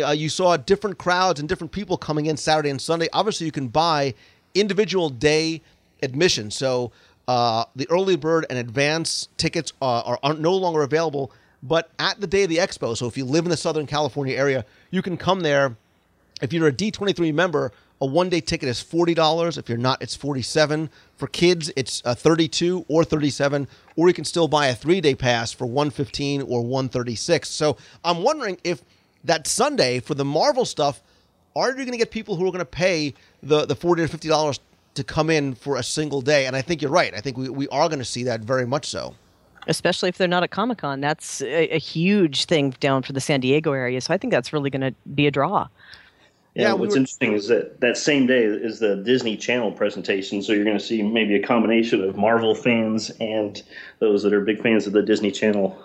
[0.00, 3.08] uh, you saw different crowds and different people coming in Saturday and Sunday.
[3.12, 4.14] Obviously, you can buy
[4.54, 5.62] individual day
[6.02, 6.50] admission.
[6.50, 6.92] So
[7.26, 11.32] uh, the early bird and advance tickets uh, are, are no longer available.
[11.62, 14.36] But at the day of the expo, so if you live in the Southern California
[14.36, 15.76] area, you can come there
[16.40, 19.58] if you're a D23 member, a one day ticket is $40.
[19.58, 24.24] If you're not, it's 47 For kids, it's uh, 32 or 37 or you can
[24.24, 28.82] still buy a three day pass for 115 or 136 So I'm wondering if
[29.24, 31.02] that Sunday for the Marvel stuff,
[31.56, 34.16] are you going to get people who are going to pay the, the 40 to
[34.16, 34.58] $50
[34.94, 36.46] to come in for a single day?
[36.46, 37.12] And I think you're right.
[37.14, 39.16] I think we, we are going to see that very much so.
[39.66, 41.00] Especially if they're not at Comic Con.
[41.00, 44.00] That's a, a huge thing down for the San Diego area.
[44.00, 45.68] So I think that's really going to be a draw.
[46.54, 49.72] Yeah, Yeah, we what's were- interesting is that that same day is the Disney Channel
[49.72, 53.62] presentation, so you're going to see maybe a combination of Marvel fans and
[53.98, 55.76] those that are big fans of the Disney Channel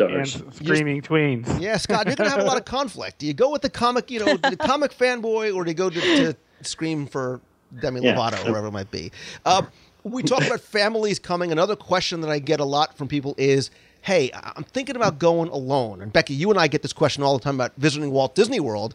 [0.00, 0.42] and stars.
[0.52, 1.60] screaming tweens.
[1.60, 3.18] Yeah, Scott, you're going to have a lot of conflict.
[3.20, 5.88] Do you go with the comic, you know, the comic fanboy, or do you go
[5.88, 7.40] to, to scream for
[7.80, 8.14] Demi Yeah.
[8.14, 9.10] Lovato, whoever it might be?
[9.46, 9.62] Uh,
[10.10, 11.52] we talk about families coming.
[11.52, 13.70] Another question that I get a lot from people is,
[14.02, 17.36] "Hey, I'm thinking about going alone." And Becky, you and I get this question all
[17.38, 18.94] the time about visiting Walt Disney World.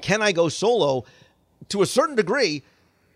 [0.00, 1.04] Can I go solo?
[1.70, 2.62] To a certain degree,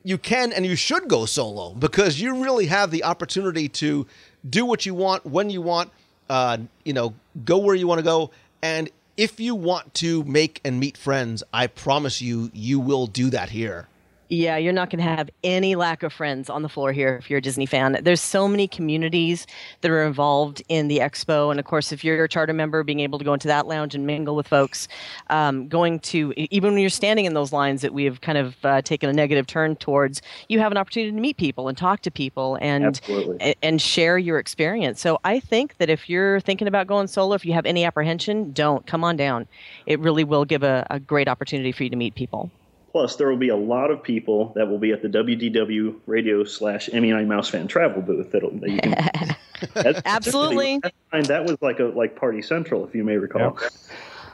[0.04, 4.06] you can and you should go solo because you really have the opportunity to
[4.48, 5.90] do what you want when you want
[6.30, 8.30] uh, you know go where you want to go
[8.62, 13.30] and if you want to make and meet friends i promise you you will do
[13.30, 13.88] that here
[14.30, 17.30] Yeah, you're not going to have any lack of friends on the floor here if
[17.30, 17.98] you're a Disney fan.
[18.02, 19.46] There's so many communities
[19.80, 21.50] that are involved in the expo.
[21.50, 23.94] And of course, if you're a charter member, being able to go into that lounge
[23.94, 24.86] and mingle with folks,
[25.30, 28.56] um, going to, even when you're standing in those lines that we have kind of
[28.64, 32.02] uh, taken a negative turn towards, you have an opportunity to meet people and talk
[32.02, 33.56] to people and, Absolutely.
[33.62, 35.00] and share your experience.
[35.00, 38.52] So I think that if you're thinking about going solo, if you have any apprehension,
[38.52, 38.86] don't.
[38.86, 39.48] Come on down.
[39.86, 42.50] It really will give a, a great opportunity for you to meet people.
[42.98, 46.42] Plus, there will be a lot of people that will be at the WDW Radio
[46.42, 48.32] slash MEI Mouse Fan Travel booth.
[48.32, 48.90] That'll, that you can.
[49.74, 50.80] That's- Absolutely.
[51.12, 53.56] And that was like a like Party Central, if you may recall.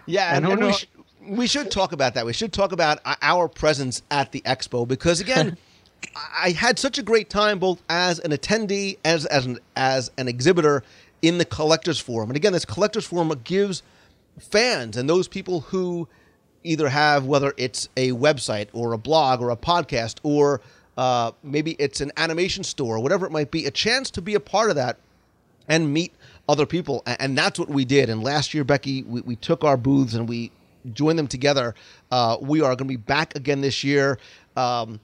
[0.06, 0.86] yeah and, And and we, knows- sh-
[1.28, 5.20] we should talk about that we should talk about our presence at the expo because
[5.20, 5.58] again
[6.42, 10.26] I had such a great time both as an attendee as as an as an
[10.26, 10.82] exhibitor
[11.20, 12.30] in the collectors forum.
[12.30, 13.82] And again, this collectors forum gives
[14.40, 16.08] fans and those people who
[16.64, 20.60] either have whether it's a website or a blog or a podcast or
[20.96, 24.40] uh, maybe it's an animation store, whatever it might be, a chance to be a
[24.40, 24.96] part of that
[25.68, 26.12] and meet
[26.48, 27.02] other people.
[27.06, 28.08] And that's what we did.
[28.08, 30.50] And last year, Becky, we, we took our booths and we
[30.92, 31.74] joined them together.
[32.10, 34.18] Uh, we are going to be back again this year.
[34.56, 35.00] Um,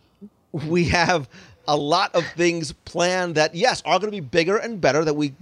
[0.53, 1.29] we have
[1.67, 5.15] a lot of things planned that, yes, are going to be bigger and better that
[5.15, 5.35] we,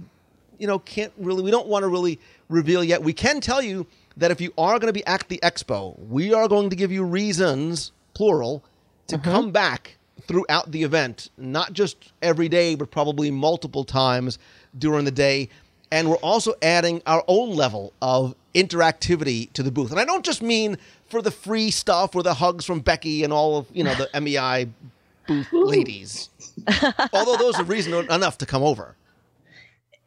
[0.57, 3.03] you know, can't really, we don't want to really reveal yet.
[3.03, 3.85] We can tell you
[4.19, 6.91] that if you are going to be at the expo, we are going to give
[6.91, 8.63] you reasons, plural,
[9.07, 9.31] to uh-huh.
[9.31, 9.97] come back
[10.27, 14.37] throughout the event, not just every day, but probably multiple times
[14.77, 15.49] during the day.
[15.91, 19.91] And we're also adding our own level of interactivity to the booth.
[19.91, 23.33] And I don't just mean for the free stuff or the hugs from Becky and
[23.33, 24.69] all of, you know, the MEI
[25.27, 26.29] booth ladies.
[27.13, 28.95] Although those are reason enough to come over.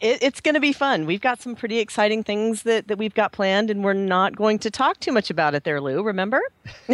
[0.03, 1.07] It, it's going to be fun.
[1.07, 4.59] We've got some pretty exciting things that, that we've got planned, and we're not going
[4.59, 6.03] to talk too much about it there, Lou.
[6.03, 6.43] Remember?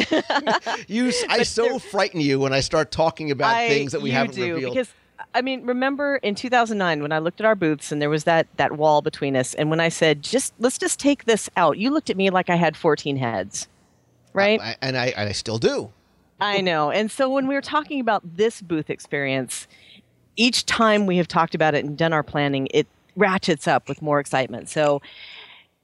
[0.86, 4.34] You, I so frighten you when I start talking about I- things that we haven't
[4.34, 4.74] do, revealed.
[4.74, 4.92] Because
[5.34, 8.46] I mean, remember in 2009 when I looked at our booths and there was that
[8.56, 11.90] that wall between us, and when I said, "Just let's just take this out," you
[11.90, 13.68] looked at me like I had 14 heads,
[14.32, 14.60] right?
[14.60, 15.90] I, and I, and I still do.
[16.40, 16.90] I know.
[16.90, 19.66] And so when we were talking about this booth experience,
[20.36, 22.86] each time we have talked about it and done our planning, it
[23.18, 24.68] ratchets up with more excitement.
[24.68, 25.02] So,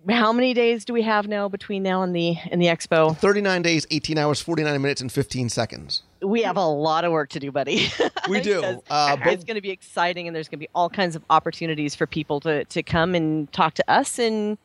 [0.08, 3.16] how many days do we have now between now and the and the expo?
[3.16, 6.02] 39 days, 18 hours, 49 minutes, and 15 seconds.
[6.22, 7.88] We have a lot of work to do, buddy.
[8.28, 8.82] We do.
[8.88, 11.22] Uh, but it's going to be exciting, and there's going to be all kinds of
[11.28, 14.56] opportunities for people to to come and talk to us, and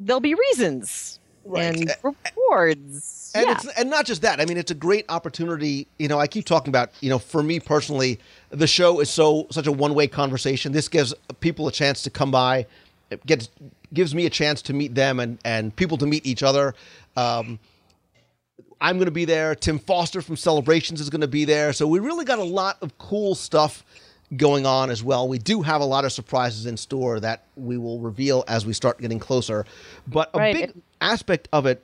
[0.00, 1.20] there'll be reasons
[1.54, 3.32] and rewards.
[3.34, 3.52] and yeah.
[3.52, 4.40] it's and not just that.
[4.40, 5.86] I mean, it's a great opportunity.
[5.98, 6.90] You know, I keep talking about.
[7.00, 8.18] You know, for me personally,
[8.50, 10.72] the show is so such a one way conversation.
[10.72, 12.66] This gives people a chance to come by.
[13.10, 13.48] It gets
[13.92, 16.74] gives me a chance to meet them and and people to meet each other.
[17.16, 17.58] Um,
[18.80, 19.54] I'm going to be there.
[19.54, 21.72] Tim Foster from Celebrations is going to be there.
[21.72, 23.84] So we really got a lot of cool stuff
[24.36, 25.28] going on as well.
[25.28, 28.72] We do have a lot of surprises in store that we will reveal as we
[28.72, 29.64] start getting closer.
[30.06, 30.54] But a Right.
[30.54, 31.82] big aspect of it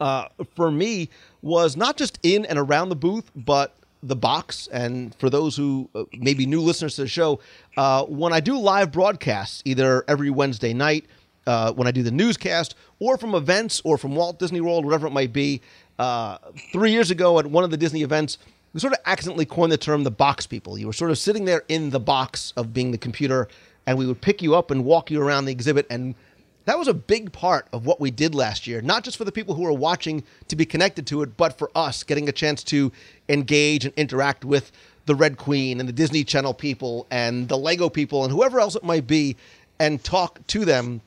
[0.00, 1.08] uh, for me
[1.42, 4.68] was not just in and around the booth, but the box.
[4.70, 7.40] And for those who uh, maybe new listeners to the show,
[7.76, 11.06] uh, when I do live broadcasts, either every Wednesday night,
[11.46, 15.06] uh, when I do the newscast, or from events, or from Walt Disney World, whatever
[15.06, 15.62] it might be,
[15.98, 16.38] uh,
[16.72, 18.38] three years ago at one of the Disney events,
[18.72, 20.78] we sort of accidentally coined the term the box people.
[20.78, 23.48] You were sort of sitting there in the box of being the computer,
[23.86, 26.14] and we would pick you up and walk you around the exhibit and
[26.68, 29.32] that was a big part of what we did last year, not just for the
[29.32, 32.62] people who were watching to be connected to it, but for us getting a chance
[32.64, 32.92] to
[33.30, 34.70] engage and interact with
[35.06, 38.76] the Red Queen and the Disney Channel people and the Lego people and whoever else
[38.76, 39.34] it might be
[39.80, 41.00] and talk to them.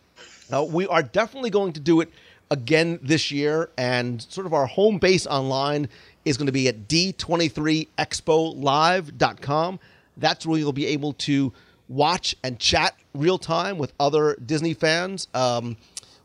[0.52, 2.10] Uh, we are definitely going to do it
[2.50, 5.90] again this year, and sort of our home base online
[6.26, 9.80] is going to be at d23expolive.com.
[10.18, 11.54] That's where you'll be able to
[11.90, 15.28] watch and chat real time with other Disney fans.
[15.34, 15.78] Um,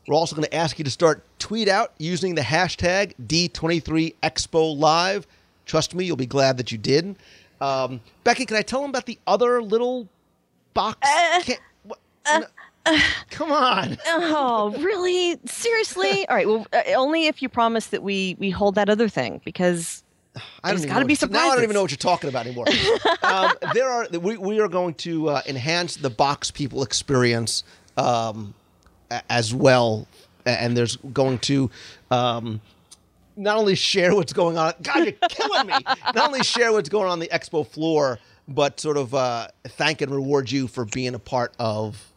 [0.07, 5.25] we're also going to ask you to start tweet out using the hashtag D23ExpoLive.
[5.65, 7.17] Trust me, you'll be glad that you did.
[7.59, 10.07] Um, Becky, can I tell them about the other little
[10.73, 10.97] box?
[11.43, 12.45] Can't- what- no.
[13.29, 13.97] Come on.
[14.07, 15.39] oh, really?
[15.45, 16.27] Seriously?
[16.29, 16.47] All right.
[16.47, 20.03] Well, uh, only if you promise that we we hold that other thing because
[20.63, 21.45] I don't got to be surprised.
[21.45, 22.65] Now I don't even know what you're talking about anymore.
[23.23, 27.63] um, there are we, we are going to uh, enhance the box people experience
[27.97, 28.53] um,
[29.29, 30.07] as well,
[30.45, 31.69] and there's going to
[32.11, 32.61] um,
[33.35, 34.73] not only share what's going on.
[34.81, 35.73] God, you're killing me.
[36.15, 40.01] Not only share what's going on, on the expo floor, but sort of uh, thank
[40.01, 42.11] and reward you for being a part of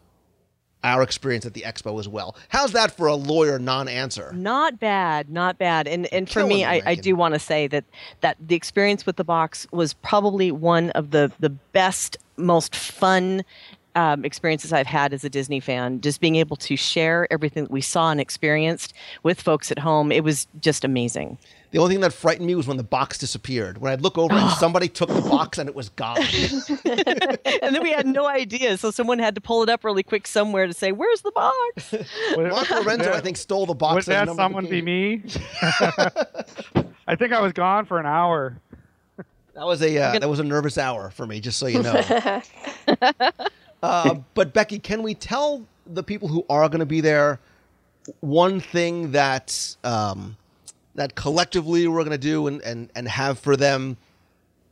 [0.82, 2.36] our experience at the expo as well.
[2.48, 4.32] How's that for a lawyer non-answer?
[4.32, 5.86] Not bad, not bad.
[5.86, 7.84] And and for Killing me, me, I, I do want to say that
[8.20, 13.44] that the experience with the box was probably one of the the best, most fun
[13.94, 16.00] um, experiences I've had as a Disney fan.
[16.00, 20.12] Just being able to share everything that we saw and experienced with folks at home,
[20.12, 21.38] it was just amazing.
[21.70, 23.78] The only thing that frightened me was when the box disappeared.
[23.78, 26.16] When I'd look over and somebody took the box and it was gone.
[26.84, 30.26] and then we had no idea, so someone had to pull it up really quick
[30.26, 31.94] somewhere to say, "Where's the box?"
[32.36, 34.06] Mark Lorenzo, I think, stole the box.
[34.06, 34.70] Would as that someone two.
[34.70, 35.22] be me?
[37.06, 38.58] I think I was gone for an hour.
[39.54, 42.42] That was a uh, that was a nervous hour for me, just so you know.
[43.82, 47.38] uh, but Becky, can we tell the people who are going to be there
[48.20, 50.36] one thing that um,
[51.00, 53.96] that collectively we're going to do and, and and have for them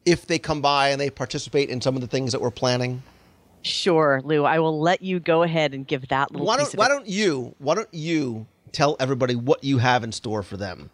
[0.04, 3.02] if they come by and they participate in some of the things that we're planning?
[3.62, 4.44] Sure, Lou.
[4.44, 7.54] I will let you go ahead and give that little Why don't Why don't you
[7.58, 10.90] Why don't you tell everybody what you have in store for them?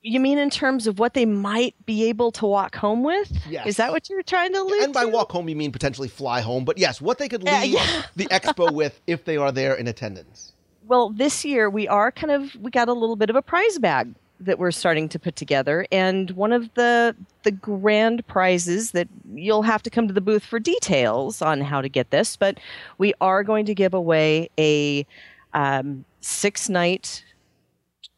[0.00, 3.32] You mean in terms of what they might be able to walk home with?
[3.50, 3.66] Yes.
[3.66, 5.08] Is that what you're trying to allude And by to?
[5.08, 6.64] walk home, you mean potentially fly home.
[6.64, 8.02] But yes, what they could Yeah, leave yeah.
[8.14, 10.52] the expo with if they are there in attendance.
[10.88, 13.78] Well, this year we are kind of we got a little bit of a prize
[13.78, 19.06] bag that we're starting to put together, and one of the the grand prizes that
[19.34, 22.58] you'll have to come to the booth for details on how to get this, but
[22.96, 25.06] we are going to give away a
[25.52, 27.22] um, six night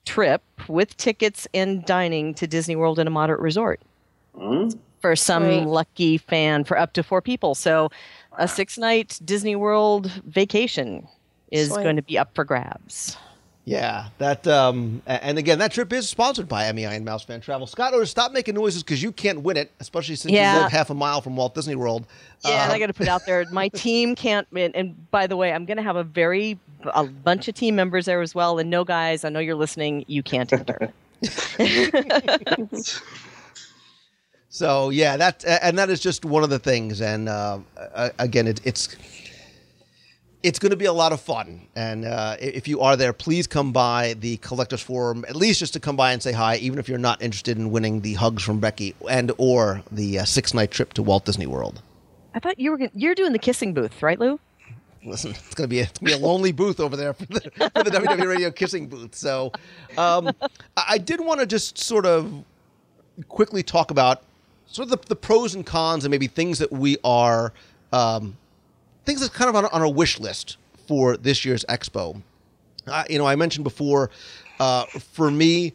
[0.05, 3.81] trip with tickets and dining to Disney World in a moderate resort.
[5.01, 5.67] For some Sweet.
[5.67, 7.57] lucky fan for up to four people.
[7.57, 7.91] So,
[8.39, 11.09] a six night Disney World vacation
[11.51, 11.83] is Sweet.
[11.83, 13.17] going to be up for grabs.
[13.67, 17.67] Yeah, that um, and again, that trip is sponsored by MEI and Mouse Fan Travel.
[17.67, 20.57] Scott, or stop making noises because you can't win it, especially since Yeah.
[20.57, 22.07] you live half a mile from Walt Disney World.
[22.45, 24.49] Yeah, and Uh, I got to put out there, my team can't.
[24.57, 26.59] And, and by the way, I'm going to have a very
[26.95, 28.59] a bunch of team members there as well.
[28.59, 30.05] And no, guys, I know you're listening.
[30.09, 30.93] You can't enter.
[34.53, 37.01] So yeah, that and that is just one of the things.
[37.01, 37.61] And uh,
[38.19, 38.97] again, it, it's
[40.43, 41.67] it's going to be a lot of fun.
[41.77, 45.73] And uh, if you are there, please come by the collectors forum at least just
[45.75, 48.43] to come by and say hi, even if you're not interested in winning the hugs
[48.43, 51.83] from Becky and or the uh, six night trip to Walt Disney World.
[52.35, 54.39] I thought you were gonna, you're doing the kissing booth, right, Lou?
[55.05, 57.83] listen, it's gonna be a, gonna be a lonely booth over there for the, for
[57.83, 59.15] the WDW Radio kissing booth.
[59.15, 59.53] So,
[59.97, 60.29] um,
[60.77, 62.45] I I did want to just sort of
[63.29, 64.23] quickly talk about
[64.67, 67.53] sort of the, the pros and cons and maybe things that we are
[67.93, 68.37] um,
[69.05, 72.21] things that's kind of on, on our wish list for this year's expo.
[72.87, 74.11] Uh, you know, I mentioned before,
[74.59, 75.73] uh, for me,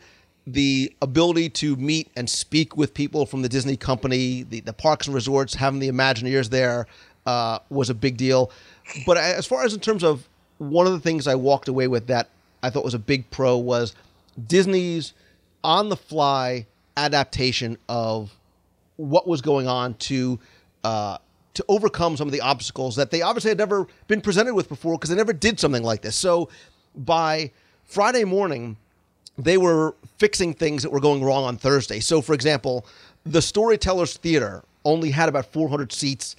[0.47, 5.07] the ability to meet and speak with people from the Disney company, the, the parks
[5.07, 6.87] and resorts, having the Imagineers there
[7.25, 8.51] uh, was a big deal.
[9.05, 12.07] But as far as in terms of one of the things I walked away with
[12.07, 12.29] that
[12.61, 13.95] I thought was a big pro was
[14.47, 15.13] Disney's
[15.63, 16.65] on the fly
[16.97, 18.35] adaptation of
[18.97, 20.39] what was going on to
[20.83, 21.17] uh,
[21.55, 24.97] to overcome some of the obstacles that they obviously had never been presented with before
[24.97, 26.15] because they never did something like this.
[26.15, 26.49] So
[26.95, 27.51] by
[27.83, 28.77] Friday morning,
[29.37, 31.99] they were fixing things that were going wrong on Thursday.
[31.99, 32.85] So, for example,
[33.25, 36.35] the Storytellers Theater only had about 400 seats.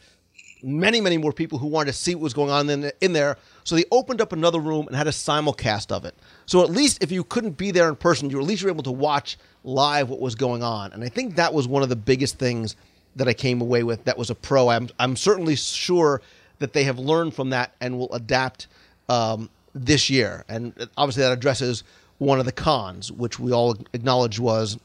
[0.62, 3.36] Many, many more people who wanted to see what was going on in, in there.
[3.64, 6.14] So they opened up another room and had a simulcast of it.
[6.46, 8.84] So at least if you couldn't be there in person, you at least were able
[8.84, 10.92] to watch live what was going on.
[10.92, 12.76] And I think that was one of the biggest things
[13.16, 14.68] that I came away with that was a pro.
[14.68, 16.22] I'm, I'm certainly sure
[16.58, 18.66] that they have learned from that and will adapt
[19.08, 20.44] um, this year.
[20.48, 21.84] And obviously that addresses
[22.18, 24.78] one of the cons, which we all acknowledge was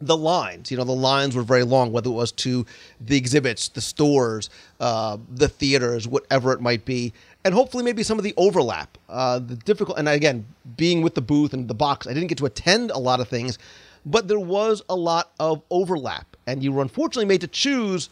[0.00, 0.70] the lines.
[0.70, 2.66] You know, the lines were very long, whether it was to
[3.00, 4.50] the exhibits, the stores,
[4.80, 7.12] uh, the theaters, whatever it might be,
[7.44, 8.98] and hopefully maybe some of the overlap.
[9.08, 10.44] Uh, the difficult, and again,
[10.76, 13.28] being with the booth and the box, I didn't get to attend a lot of
[13.28, 13.58] things,
[14.04, 18.08] but there was a lot of overlap, and you were unfortunately made to choose.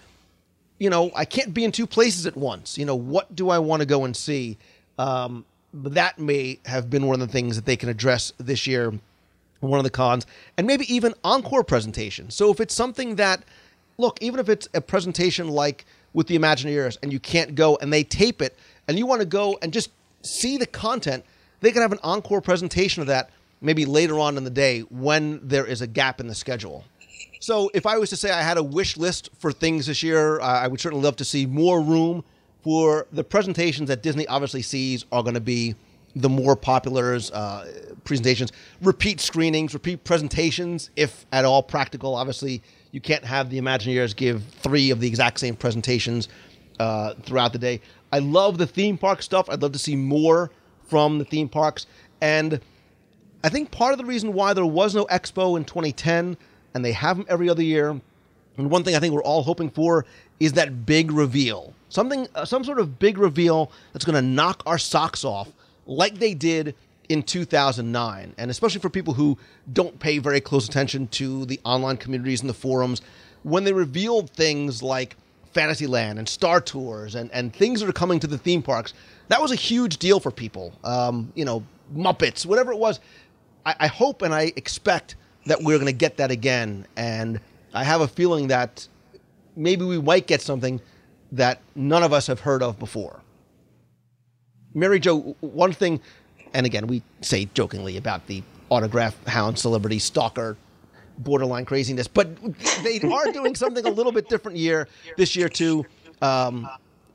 [0.79, 2.77] You know, I can't be in two places at once.
[2.79, 4.59] You know, what do I want to go and see?
[4.99, 8.93] Um, that may have been one of the things that they can address this year
[9.61, 10.27] one of the cons
[10.57, 13.45] and maybe even encore presentation so if it's something that
[13.97, 17.93] look even if it's a presentation like with the imagineers and you can't go and
[17.93, 18.57] they tape it
[18.89, 19.91] and you want to go and just
[20.23, 21.25] see the content
[21.61, 23.31] they can have an encore presentation of that
[23.61, 26.85] maybe later on in the day when there is a gap in the schedule
[27.43, 30.41] so if i was to say i had a wish list for things this year
[30.41, 32.25] i would certainly love to see more room
[32.63, 35.75] for the presentations that Disney obviously sees are going to be
[36.15, 37.65] the more popular uh,
[38.05, 42.15] presentations, repeat screenings, repeat presentations, if at all practical.
[42.15, 42.63] Obviously,
[42.93, 46.29] you can't have the Imagineers give three of the exact same presentations
[46.79, 47.81] uh, throughout the day.
[48.13, 49.49] I love the theme park stuff.
[49.49, 50.51] I'd love to see more
[50.85, 51.87] from the theme parks.
[52.21, 52.61] And
[53.43, 56.37] I think part of the reason why there was no expo in 2010,
[56.75, 57.91] and they have them every other year,
[58.57, 60.05] and one thing I think we're all hoping for
[60.41, 64.63] is that big reveal something, uh, some sort of big reveal that's going to knock
[64.67, 65.53] our socks off,
[65.87, 66.75] like they did
[67.09, 68.35] in 2009.
[68.39, 69.39] And especially for people who
[69.73, 73.03] don't pay very close attention to the online communities and the forums,
[73.43, 75.17] when they revealed things like
[75.53, 78.95] Fantasyland and Star Tours and, and things that are coming to the theme parks,
[79.29, 80.73] that was a huge deal for people.
[80.85, 81.63] Um, you know,
[81.95, 83.01] Muppets, whatever it was.
[83.67, 85.17] I, I hope and I expect
[85.47, 86.87] that we're going to get that again.
[86.97, 87.41] And
[87.75, 88.87] I have a feeling that
[89.57, 90.81] maybe we might get something
[91.33, 93.21] that none of us have heard of before.
[94.75, 96.01] Mary Jo, one thing,
[96.55, 100.57] and again, we say jokingly about the autograph hound celebrity stalker
[101.19, 102.29] borderline craziness, but
[102.83, 105.85] they are doing something a little bit different year this year too,
[106.23, 106.69] um,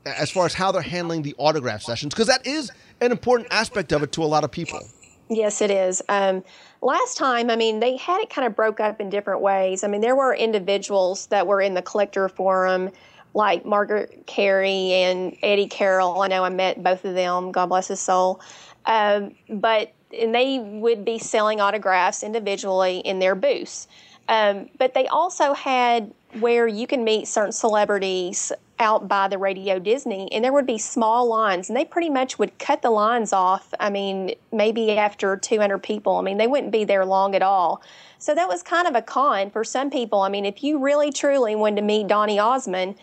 [0.06, 2.70] as far as how they're handling the autograph sessions, because that is
[3.00, 4.80] an important aspect of it to a lot of people.
[5.28, 6.02] Yes, it is.
[6.08, 6.42] Um,
[6.80, 9.84] last time, I mean, they had it kind of broke up in different ways.
[9.84, 12.90] I mean, there were individuals that were in the collector forum
[13.34, 16.22] like Margaret Kerry and Eddie Carroll.
[16.22, 17.52] I know I met both of them.
[17.52, 18.40] God bless his soul.
[18.86, 23.86] Um, but and they would be selling autographs individually in their booths.
[24.28, 29.78] Um, but they also had where you can meet certain celebrities out by the Radio
[29.78, 33.32] Disney, and there would be small lines, and they pretty much would cut the lines
[33.32, 33.72] off.
[33.80, 36.16] I mean, maybe after 200 people.
[36.16, 37.82] I mean, they wouldn't be there long at all.
[38.18, 40.20] So that was kind of a con for some people.
[40.20, 42.96] I mean, if you really truly wanted to meet Donny Osmond,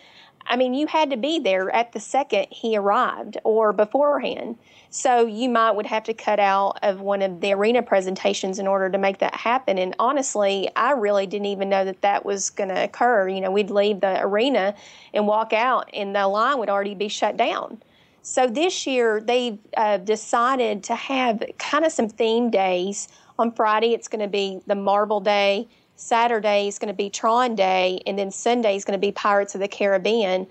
[0.48, 4.56] I mean, you had to be there at the second he arrived or beforehand.
[4.90, 8.66] So you might would have to cut out of one of the arena presentations in
[8.66, 9.78] order to make that happen.
[9.78, 13.28] And honestly, I really didn't even know that that was going to occur.
[13.28, 14.74] You know, we'd leave the arena
[15.12, 17.82] and walk out, and the line would already be shut down.
[18.22, 23.08] So this year they've uh, decided to have kind of some theme days.
[23.38, 25.68] On Friday, it's going to be the Marvel Day.
[25.96, 29.54] Saturday is going to be Tron Day, and then Sunday is going to be Pirates
[29.54, 30.46] of the Caribbean.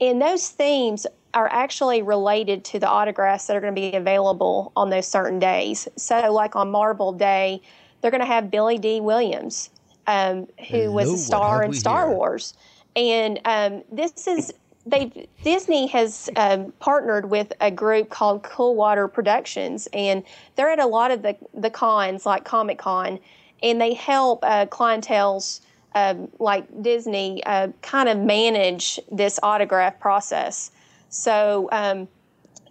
[0.00, 4.72] And those themes are actually related to the autographs that are going to be available
[4.76, 5.88] on those certain days.
[5.96, 7.62] So, like on Marvel Day,
[8.00, 9.70] they're going to have Billy Dee Williams,
[10.06, 12.16] um, who Hello, was a star in Star here?
[12.16, 12.54] Wars.
[12.96, 14.52] And um, this is
[14.86, 20.24] they Disney has um, partnered with a group called Coolwater Productions, and
[20.56, 23.18] they're at a lot of the the cons like Comic Con,
[23.62, 25.60] and they help uh, clientels
[25.94, 30.70] um, like Disney uh, kind of manage this autograph process.
[31.08, 31.68] So.
[31.72, 32.08] Um,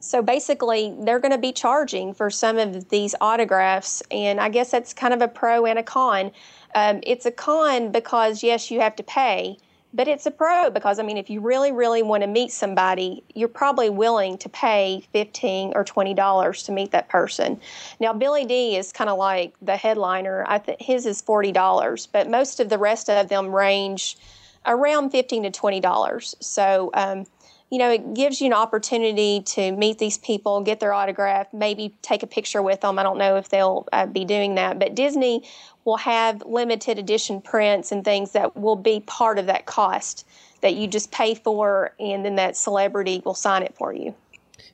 [0.01, 4.71] so basically, they're going to be charging for some of these autographs, and I guess
[4.71, 6.31] that's kind of a pro and a con.
[6.73, 9.57] Um, it's a con because yes, you have to pay,
[9.93, 13.23] but it's a pro because I mean, if you really, really want to meet somebody,
[13.33, 17.59] you're probably willing to pay fifteen or twenty dollars to meet that person.
[17.99, 20.45] Now, Billy Dee is kind of like the headliner.
[20.47, 24.17] I think his is forty dollars, but most of the rest of them range
[24.65, 26.35] around fifteen to twenty dollars.
[26.39, 26.91] So.
[26.93, 27.25] Um,
[27.69, 31.95] you know, it gives you an opportunity to meet these people, get their autograph, maybe
[32.01, 32.97] take a picture with them.
[32.97, 35.47] I don't know if they'll uh, be doing that, but Disney
[35.85, 40.25] will have limited edition prints and things that will be part of that cost
[40.61, 44.13] that you just pay for, and then that celebrity will sign it for you.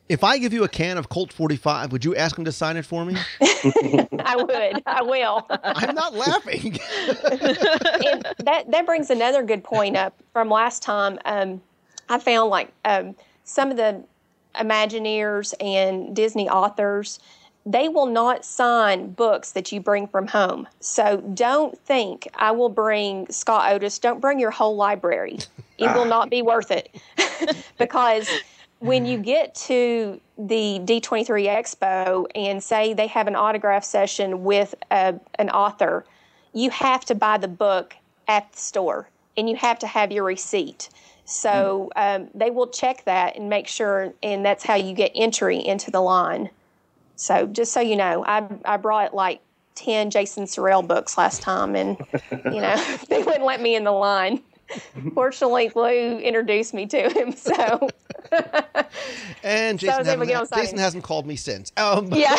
[0.07, 2.77] If I give you a can of Colt 45, would you ask him to sign
[2.77, 3.15] it for me?
[3.41, 4.83] I would.
[4.85, 5.47] I will.
[5.63, 6.79] I'm not laughing.
[7.07, 11.19] and that that brings another good point up from last time.
[11.25, 11.61] Um,
[12.09, 14.03] I found like um, some of the
[14.55, 17.19] Imagineers and Disney authors,
[17.65, 20.67] they will not sign books that you bring from home.
[20.79, 23.99] So don't think I will bring Scott Otis.
[23.99, 25.39] Don't bring your whole library.
[25.77, 26.95] It will not be worth it
[27.77, 28.29] because
[28.79, 34.75] when you get to the D23 Expo and say they have an autograph session with
[34.91, 36.05] a, an author,
[36.53, 37.95] you have to buy the book
[38.27, 40.89] at the store and you have to have your receipt.
[41.25, 45.57] So um, they will check that and make sure, and that's how you get entry
[45.57, 46.49] into the line.
[47.15, 49.41] So just so you know, I I brought like
[49.73, 51.97] ten Jason Surrell books last time, and
[52.45, 54.41] you know they wouldn't let me in the line.
[55.13, 57.89] Fortunately, Lou introduced me to him, so.
[59.43, 61.71] and Jason, was able to get on hasn't, Jason hasn't called me since.
[61.77, 62.35] Um, yeah.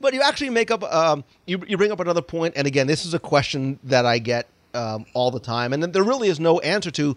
[0.00, 3.04] but you actually make up um, you, you bring up another point and again this
[3.04, 5.72] is a question that i get um, all the time.
[5.72, 7.16] And then there really is no answer to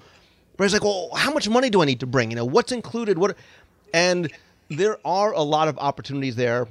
[0.57, 2.31] but it's like well how much money do i need to bring?
[2.31, 3.17] You know what's included?
[3.17, 3.37] What
[3.93, 4.31] and
[4.69, 6.67] there are a lot of opportunities there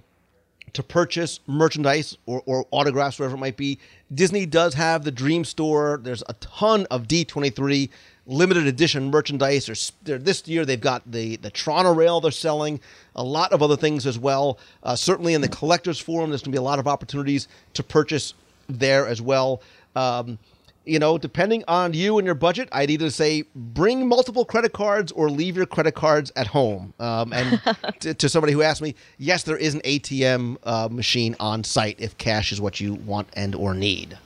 [0.73, 3.79] to purchase merchandise or, or autographs wherever it might be.
[4.13, 6.01] Disney does have the dream store.
[6.03, 7.91] There's a ton of d23
[8.27, 9.93] limited edition merchandise.
[10.03, 12.81] There, this year they've got the the toronto rail they're selling
[13.15, 14.59] a lot of other things as well.
[14.83, 17.83] Uh, certainly in the collectors forum there's going to be a lot of opportunities to
[17.83, 18.35] purchase
[18.69, 19.61] there as well.
[19.95, 20.39] Um,
[20.85, 25.13] you know, depending on you and your budget, I'd either say bring multiple credit cards
[25.13, 26.93] or leave your credit cards at home.
[26.99, 27.61] Um, and
[28.01, 31.97] to, to somebody who asked me, yes, there is an ATM uh, machine on site
[31.99, 34.19] if cash is what you want and or need.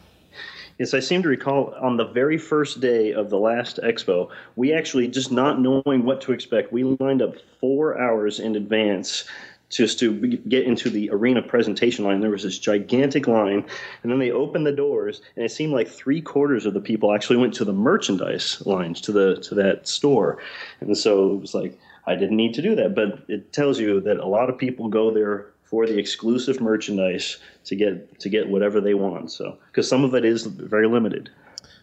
[0.79, 4.73] Yes, I seem to recall on the very first day of the last expo, we
[4.73, 9.25] actually just not knowing what to expect, we lined up four hours in advance
[9.71, 12.21] just to get into the arena presentation line.
[12.21, 13.65] There was this gigantic line,
[14.03, 17.15] and then they opened the doors, and it seemed like three quarters of the people
[17.15, 20.39] actually went to the merchandise lines to the to that store,
[20.81, 24.01] and so it was like I didn't need to do that, but it tells you
[24.01, 28.49] that a lot of people go there for the exclusive merchandise to get to get
[28.49, 29.31] whatever they want.
[29.31, 31.31] So because some of it is very limited.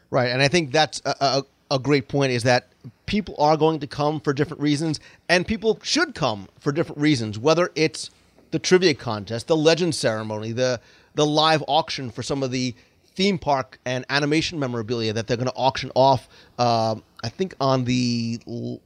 [0.09, 1.43] Right, and I think that's a, a,
[1.75, 2.31] a great point.
[2.31, 2.69] Is that
[3.05, 7.37] people are going to come for different reasons, and people should come for different reasons.
[7.39, 8.09] Whether it's
[8.51, 10.79] the trivia contest, the legend ceremony, the
[11.15, 12.75] the live auction for some of the
[13.15, 16.27] theme park and animation memorabilia that they're going to auction off.
[16.59, 18.39] Um, I think on the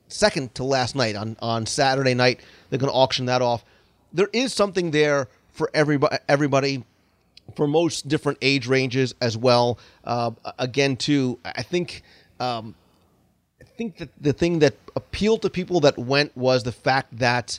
[0.07, 2.39] second to last night on on Saturday night
[2.69, 3.65] they're going to auction that off.
[4.13, 6.17] There is something there for everybody.
[6.27, 6.83] Everybody
[7.55, 9.79] for most different age ranges as well.
[10.03, 12.03] Uh, again, too, I think
[12.39, 12.75] um,
[13.79, 17.57] think that the thing that appealed to people that went was the fact that,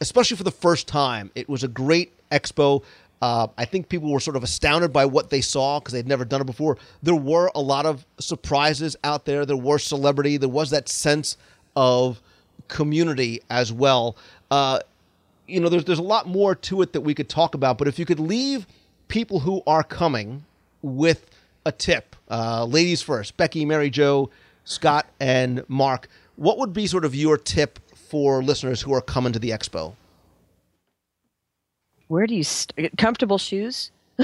[0.00, 2.84] especially for the first time, it was a great expo.
[3.20, 6.24] Uh, I think people were sort of astounded by what they saw because they'd never
[6.24, 6.78] done it before.
[7.02, 9.44] There were a lot of surprises out there.
[9.44, 10.36] There were celebrity.
[10.36, 11.36] There was that sense
[11.74, 12.22] of
[12.68, 14.16] community as well.
[14.52, 14.78] Uh,
[15.48, 17.76] you know, there's there's a lot more to it that we could talk about.
[17.76, 18.68] But if you could leave
[19.08, 20.44] people who are coming
[20.80, 21.28] with
[21.66, 24.30] a tip, uh, ladies first, Becky, Mary Jo,
[24.64, 29.32] Scott, and Mark, what would be sort of your tip for listeners who are coming
[29.32, 29.94] to the expo?
[32.08, 33.90] Where do you st- comfortable shoes?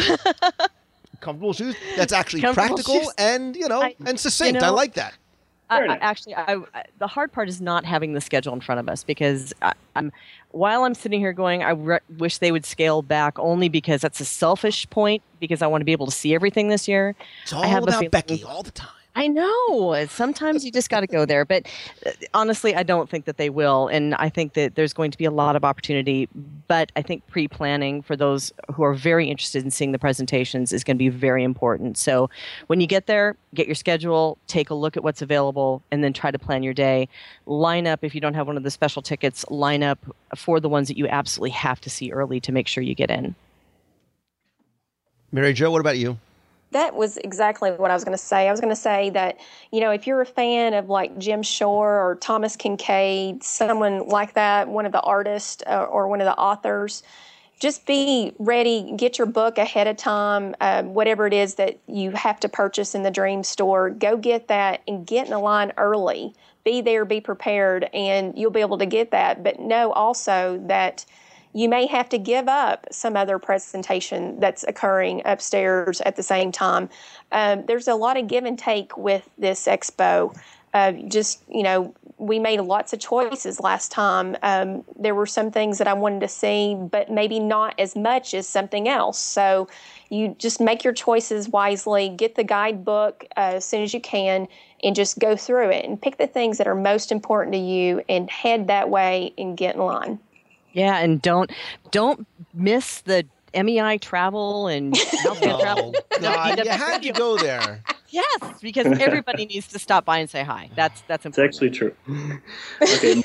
[1.20, 1.76] Comfortable shoes.
[1.96, 3.12] That's actually practical shoes.
[3.18, 4.54] and you know I- and succinct.
[4.54, 5.14] you know, I like that.
[5.68, 8.80] I, I, actually, I, I, the hard part is not having the schedule in front
[8.80, 10.10] of us because I, I'm
[10.50, 14.18] while I'm sitting here going, I re- wish they would scale back only because that's
[14.20, 17.14] a selfish point because I want to be able to see everything this year.
[17.42, 18.88] It's I all have a about Becky all the time.
[19.16, 20.06] I know.
[20.08, 21.44] Sometimes you just got to go there.
[21.44, 21.66] But
[22.06, 23.88] uh, honestly, I don't think that they will.
[23.88, 26.28] And I think that there's going to be a lot of opportunity.
[26.68, 30.72] But I think pre planning for those who are very interested in seeing the presentations
[30.72, 31.98] is going to be very important.
[31.98, 32.30] So
[32.68, 36.12] when you get there, get your schedule, take a look at what's available, and then
[36.12, 37.08] try to plan your day.
[37.46, 39.98] Line up, if you don't have one of the special tickets, line up
[40.36, 43.10] for the ones that you absolutely have to see early to make sure you get
[43.10, 43.34] in.
[45.32, 46.18] Mary Jo, what about you?
[46.72, 48.46] That was exactly what I was going to say.
[48.46, 49.40] I was going to say that,
[49.72, 54.34] you know, if you're a fan of like Jim Shore or Thomas Kinkade, someone like
[54.34, 57.02] that, one of the artists uh, or one of the authors,
[57.58, 62.10] just be ready, get your book ahead of time, uh, whatever it is that you
[62.12, 65.72] have to purchase in the Dream Store, go get that and get in the line
[65.76, 66.34] early.
[66.64, 69.42] Be there, be prepared, and you'll be able to get that.
[69.42, 71.04] But know also that
[71.52, 76.52] you may have to give up some other presentation that's occurring upstairs at the same
[76.52, 76.88] time.
[77.32, 80.36] Um, there's a lot of give and take with this expo.
[80.72, 84.36] Uh, just, you know, we made lots of choices last time.
[84.42, 88.34] Um, there were some things that I wanted to see, but maybe not as much
[88.34, 89.18] as something else.
[89.18, 89.68] So
[90.10, 94.46] you just make your choices wisely, get the guidebook uh, as soon as you can,
[94.84, 98.02] and just go through it and pick the things that are most important to you
[98.08, 100.20] and head that way and get in line.
[100.72, 101.50] Yeah, and don't
[101.90, 105.94] don't miss the MEI travel and healthcare oh, travel.
[106.20, 107.82] God, you had to go there.
[108.12, 110.68] Yes, because everybody needs to stop by and say hi.
[110.74, 111.94] That's that's It's actually true.
[112.82, 113.22] Okay.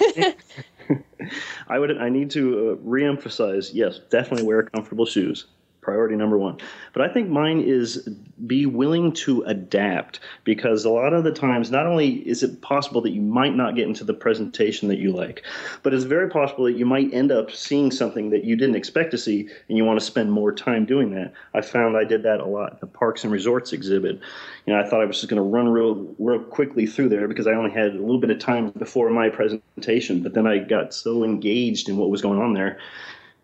[1.67, 1.97] I would.
[1.97, 3.71] I need to uh, reemphasize.
[3.73, 5.47] Yes, definitely wear comfortable shoes.
[5.85, 6.57] Priority number one.
[6.93, 8.09] But I think mine is
[8.47, 13.01] be willing to adapt because a lot of the times, not only is it possible
[13.01, 15.43] that you might not get into the presentation that you like,
[15.83, 19.11] but it's very possible that you might end up seeing something that you didn't expect
[19.11, 21.33] to see and you want to spend more time doing that.
[21.53, 22.71] I found I did that a lot.
[22.71, 24.19] In the Parks and Resorts exhibit.
[24.65, 27.27] You know, I thought I was just going to run real, real quickly through there
[27.27, 30.57] because I only had a little bit of time before my presentation, but then I
[30.57, 32.79] got so engaged in what was going on there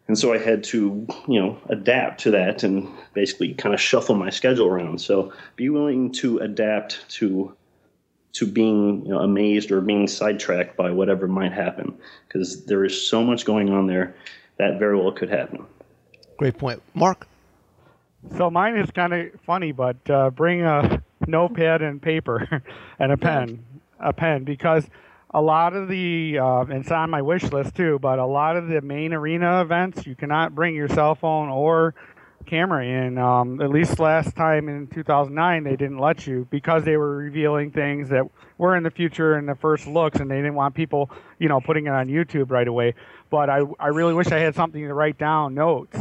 [0.08, 4.16] and so I had to, you know, adapt to that and basically kind of shuffle
[4.16, 5.00] my schedule around.
[5.00, 7.56] So be willing to adapt to
[8.34, 11.98] to being you know, amazed or being sidetracked by whatever might happen,
[12.28, 14.16] because there is so much going on there
[14.58, 15.66] that very well could happen.
[16.38, 17.28] Great point, Mark.
[18.38, 22.64] So mine is kind of funny, but uh, bring a notepad and paper
[23.00, 23.64] and a pen,
[24.00, 24.88] a pen, because
[25.34, 28.00] a lot of the uh, it's on my wish list too.
[28.00, 31.96] But a lot of the main arena events, you cannot bring your cell phone or
[32.46, 33.18] camera in.
[33.18, 37.72] Um, at least last time in 2009, they didn't let you because they were revealing
[37.72, 38.24] things that
[38.58, 41.10] were in the future in the first looks, and they didn't want people,
[41.40, 42.96] you know, putting it on YouTube right away.
[43.30, 45.98] But I, I really wish I had something to write down notes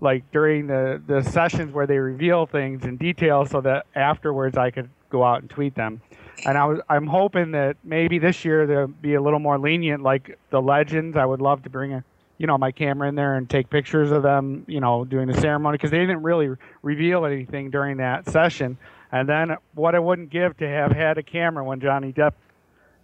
[0.00, 4.70] like during the, the sessions where they reveal things in detail so that afterwards I
[4.70, 6.00] could go out and tweet them.
[6.44, 10.02] And I was I'm hoping that maybe this year they'll be a little more lenient
[10.02, 11.16] like the legends.
[11.16, 12.04] I would love to bring a
[12.38, 15.40] you know my camera in there and take pictures of them, you know, doing the
[15.40, 16.50] ceremony because they didn't really
[16.82, 18.76] reveal anything during that session.
[19.12, 22.32] And then what I wouldn't give to have had a camera when Johnny Depp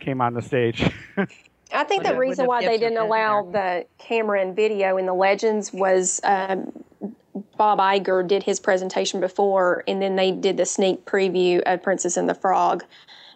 [0.00, 0.90] came on the stage.
[1.72, 5.04] I think Well, the reason why they didn't it allow the camera and video in
[5.06, 6.72] the legends was um,
[7.56, 12.16] Bob Iger did his presentation before, and then they did the sneak preview of Princess
[12.16, 12.84] and the Frog.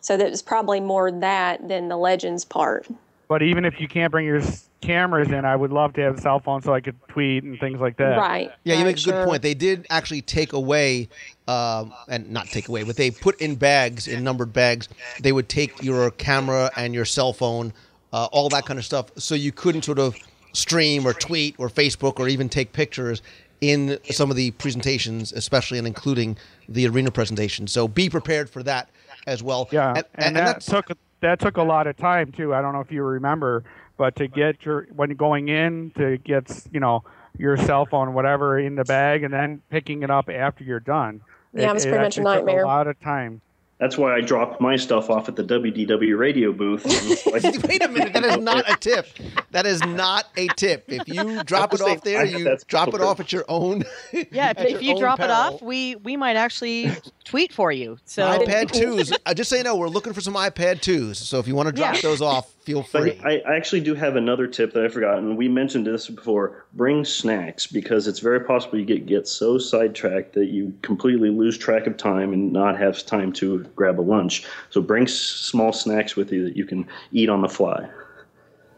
[0.02, 2.86] So that was probably more that than the legends part.
[3.28, 4.42] but even if you can't bring your
[4.82, 7.58] cameras in, I would love to have a cell phone so I could tweet and
[7.58, 8.18] things like that.
[8.18, 8.50] Right.
[8.64, 9.24] Yeah, you right, make a good sure.
[9.24, 9.40] point.
[9.40, 11.08] They did actually take away,
[11.48, 14.88] um, and not take away, but they put in bags, in numbered bags.
[15.20, 17.72] They would take your camera and your cell phone,
[18.12, 20.14] uh, all that kind of stuff, so you couldn't sort of
[20.52, 23.22] stream or tweet or Facebook or even take pictures
[23.62, 26.36] in some of the presentations, especially and including
[26.68, 27.68] the arena presentation.
[27.68, 28.90] So be prepared for that
[29.26, 29.68] as well.
[29.70, 32.54] Yeah, and, and, and that took that took a lot of time too.
[32.54, 33.64] I don't know if you remember,
[33.96, 37.04] but to get your when going in to get you know
[37.38, 41.20] your cell phone whatever in the bag and then picking it up after you're done.
[41.54, 42.64] Yeah, it was pretty much a actually took nightmare.
[42.64, 43.40] A lot of time.
[43.82, 46.84] That's why I dropped my stuff off at the WDW radio booth.
[47.66, 49.08] Wait a minute, that is not a tip.
[49.50, 50.84] That is not a tip.
[50.86, 53.82] If you drop it off there, you that drop it off at your own.
[54.12, 56.92] Yeah, if, if you own drop it off, we we might actually
[57.24, 57.98] tweet for you.
[58.04, 59.12] So iPad twos.
[59.26, 61.18] Uh, just so you know, we're looking for some iPad twos.
[61.18, 62.02] So if you want to drop Yeah.
[62.02, 63.18] those off, feel free.
[63.20, 66.08] But I, I actually do have another tip that I forgot, and we mentioned this
[66.08, 66.66] before.
[66.74, 71.58] Bring snacks because it's very possible you get get so sidetracked that you completely lose
[71.58, 74.46] track of time and not have time to grab a lunch.
[74.70, 77.88] So bring s- small snacks with you that you can eat on the fly.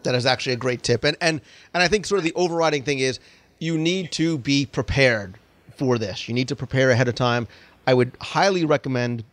[0.03, 1.05] That is actually a great tip.
[1.05, 1.41] And and
[1.73, 3.21] and I think sort of the overriding thing is
[3.59, 5.39] you need to be prepared
[5.77, 6.29] for this.
[6.29, 7.49] You need to prepare ahead of time.
[7.87, 9.25] I would highly recommend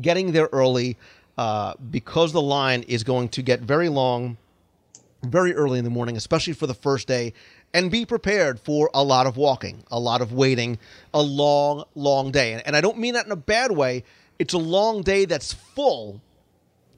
[0.00, 0.96] getting there early
[1.38, 4.36] uh, because the line is going to get very long
[5.24, 7.32] very early in the morning, especially for the first day,
[7.72, 10.78] and be prepared for a lot of walking, a lot of waiting,
[11.12, 12.62] a long, long day.
[12.64, 14.04] And I don't mean that in a bad way.
[14.38, 16.20] It's a long day that's full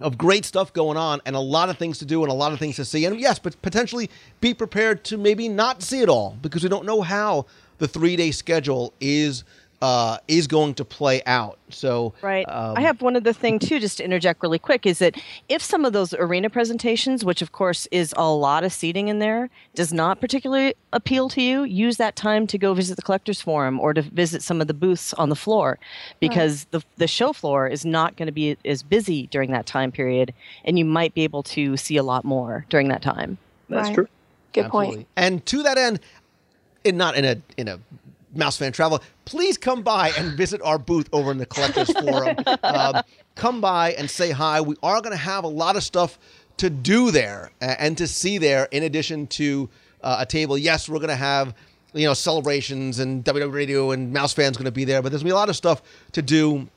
[0.01, 2.53] of great stuff going on and a lot of things to do and a lot
[2.53, 3.05] of things to see.
[3.05, 4.11] And yes, but potentially
[4.41, 7.47] be prepared to maybe not see it all because we don't know how
[7.79, 9.45] the three day schedule is
[9.83, 11.59] uh, is going to play out.
[11.71, 14.99] So right, um, I have one other thing too, just to interject really quick, is
[15.01, 19.09] that if some of those arena presentations, which of course is a lot of seating
[19.09, 23.03] in there, does not particularly appeal to you, use that time to go visit the
[23.03, 25.79] collectors forum or to visit some of the booths on the floor,
[26.21, 29.93] because the the show floor is not going to be as busy during that time
[29.93, 30.33] period,
[30.65, 33.37] and you might be able to see a lot more during that time.
[33.69, 33.95] That's Right.
[33.95, 34.09] true.
[34.53, 34.97] Good Absolutely.
[34.97, 35.09] point.
[35.17, 36.01] And to that end,
[36.85, 37.79] in not in a in a
[38.37, 42.37] mouse fan travel, please come by and visit our booth over in the collectors forum.
[42.63, 43.03] Um,
[43.35, 44.61] come by and say hi.
[44.61, 46.19] We are going to have a lot of stuff
[46.59, 48.69] to do there and to see there.
[48.71, 49.69] In addition to
[50.03, 51.55] uh, a table, yes, we're going to have
[51.93, 55.23] you know celebrations and WDW Radio and Mouse fans going to be there, but there's
[55.23, 55.83] going to be a lot of stuff
[56.13, 56.69] to do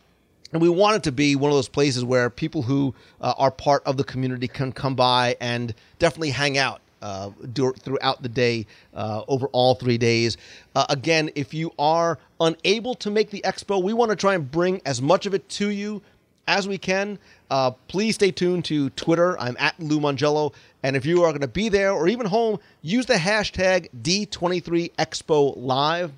[0.51, 3.51] and we want it to be one of those places where people who uh, are
[3.51, 8.29] part of the community can come by and definitely hang out uh, dur- throughout the
[8.29, 10.37] day uh, over all three days.
[10.75, 14.49] Uh, again, if you are unable to make the expo, we want to try and
[14.49, 16.01] bring as much of it to you
[16.47, 17.19] as we can.
[17.51, 19.39] Uh, please stay tuned to Twitter.
[19.39, 20.53] I'm at Lou Mongello.
[20.83, 25.53] And if you are going to be there or even home, use the hashtag D23Expo
[25.57, 26.11] Live.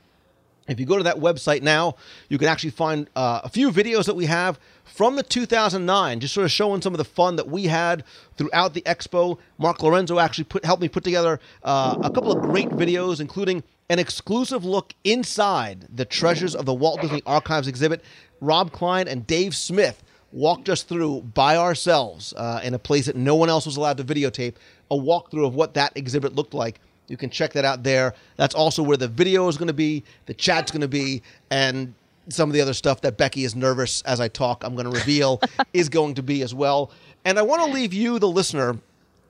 [0.68, 1.96] If you go to that website now,
[2.30, 6.34] you can actually find uh, a few videos that we have from the 2009, just
[6.34, 8.04] sort of showing some of the fun that we had
[8.38, 9.40] throughout the expo.
[9.58, 13.64] Mark Lorenzo actually put helped me put together uh, a couple of great videos, including
[13.90, 18.04] an exclusive look inside the Treasures of the Walt Disney Archives exhibit.
[18.40, 23.16] Rob Klein and Dave Smith walked us through by ourselves uh, in a place that
[23.16, 24.56] no one else was allowed to videotape
[24.90, 26.80] a walkthrough of what that exhibit looked like.
[27.12, 28.16] You can check that out there.
[28.38, 31.22] That's also where the video is going to be, the chat's going to be,
[31.52, 31.94] and
[32.30, 34.98] some of the other stuff that Becky is nervous as I talk, I'm going to
[34.98, 35.42] reveal,
[35.74, 36.90] is going to be as well.
[37.26, 38.78] And I want to leave you, the listener,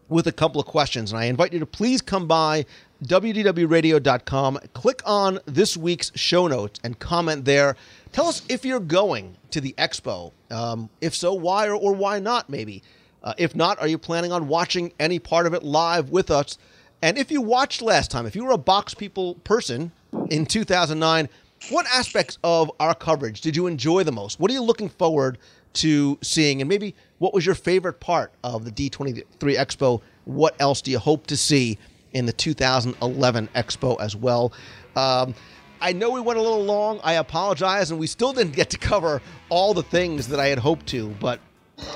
[0.10, 1.12] with a couple of questions.
[1.12, 2.66] And I invite you to please come by
[3.04, 7.76] wdwradio.com, click on this week's show notes, and comment there.
[8.12, 10.34] Tell us if you're going to the expo.
[10.52, 12.84] Um, if so, why or, or why not, maybe.
[13.24, 16.60] Uh, if not, are you planning on watching any part of it live with us?
[17.02, 19.92] And if you watched last time, if you were a Box People person
[20.30, 21.30] in 2009,
[21.70, 24.40] what aspects of our coverage did you enjoy the most?
[24.40, 25.40] What are you looking forward
[25.74, 26.62] to seeing?
[26.62, 30.02] And maybe what was your favorite part of the D23 Expo?
[30.26, 31.80] What else do you hope to see
[32.14, 34.54] in the 2011 Expo as well?
[34.96, 35.34] Um,
[35.80, 37.00] I know we went a little long.
[37.04, 40.60] I apologize, and we still didn't get to cover all the things that I had
[40.60, 41.40] hoped to, but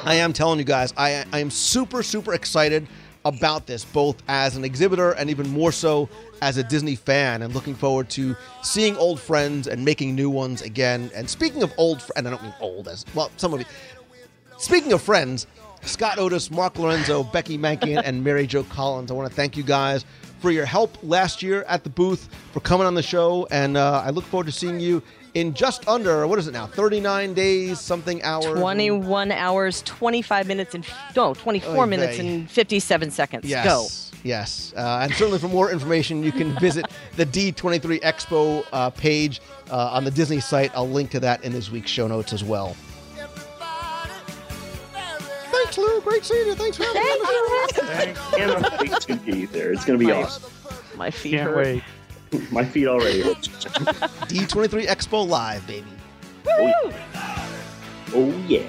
[0.04, 2.88] I am telling you guys, I, I am super, super excited
[3.26, 6.08] about this, both as an exhibitor and even more so
[6.42, 10.62] as a Disney fan, and looking forward to seeing old friends and making new ones
[10.62, 11.10] again.
[11.16, 13.66] And speaking of old, fr- and I don't mean old as well, some of you.
[14.58, 15.48] Speaking of friends,
[15.82, 19.64] Scott Otis, Mark Lorenzo, Becky Mankian, and Mary Jo Collins, I want to thank you
[19.64, 20.06] guys
[20.40, 24.04] for your help last year at the booth, for coming on the show, and uh,
[24.06, 25.02] I look forward to seeing you
[25.36, 28.46] in just under what is it now, 39 days, something hours.
[28.60, 30.86] 21 hours, 25 minutes, and
[31.16, 32.28] no, 24 Oy minutes vey.
[32.28, 33.46] and 57 seconds.
[33.46, 33.66] Yes.
[33.66, 33.88] Go.
[34.28, 34.74] Yes.
[34.76, 36.86] Uh, and certainly for more information, you can visit
[37.16, 39.40] the D23 Expo uh, page
[39.70, 40.72] uh, on the Disney site.
[40.74, 42.76] I'll link to that in this week's show notes as well.
[45.52, 46.02] Thanks, Lou.
[46.02, 46.56] Great seeing you.
[46.56, 47.10] Thanks for having me.
[47.10, 48.38] on the show.
[48.40, 49.72] And I'm big 2D there.
[49.74, 50.52] It's going to be My- awesome.
[50.96, 51.58] My feet Can't hurt.
[51.58, 51.84] wait.
[52.52, 53.22] My feet already.
[53.22, 53.38] hurt.
[54.30, 55.88] D23 Expo Live, baby.
[56.48, 58.64] Oh yeah.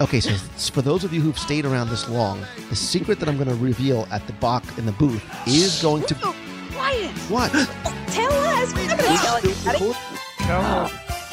[0.00, 0.30] Oh, okay, so
[0.72, 3.54] for those of you who've stayed around this long, the secret that I'm going to
[3.54, 6.14] reveal at the box in the booth is going to.
[6.14, 7.10] Quiet.
[7.28, 7.52] What?
[8.08, 8.74] Tell us.
[8.74, 9.94] We're gonna tell anybody.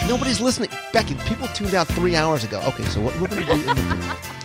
[0.07, 0.69] Nobody's listening.
[0.93, 2.61] Becky, people tuned out three hours ago.
[2.67, 4.44] Okay, so what we're going to do in the booth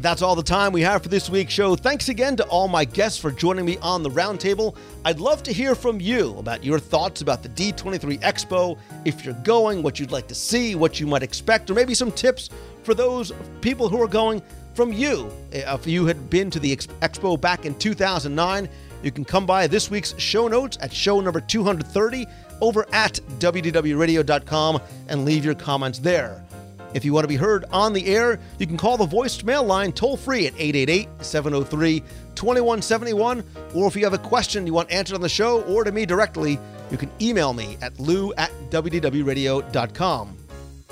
[0.00, 1.76] That's all the time we have for this week's show.
[1.76, 4.74] Thanks again to all my guests for joining me on the roundtable.
[5.04, 9.34] I'd love to hear from you about your thoughts about the D23 Expo, if you're
[9.44, 12.48] going, what you'd like to see, what you might expect, or maybe some tips
[12.82, 14.40] for those people who are going
[14.72, 15.30] from you.
[15.52, 18.70] Uh, if you had been to the expo back in 2009,
[19.02, 22.26] you can come by this week's show notes at show number 230
[22.62, 26.42] over at wdwradio.com and leave your comments there.
[26.92, 29.92] If you want to be heard on the air, you can call the voicemail line
[29.92, 32.00] toll free at 888 703
[32.34, 33.44] 2171.
[33.74, 36.04] Or if you have a question you want answered on the show or to me
[36.04, 36.58] directly,
[36.90, 40.36] you can email me at lou at wdwradio.com.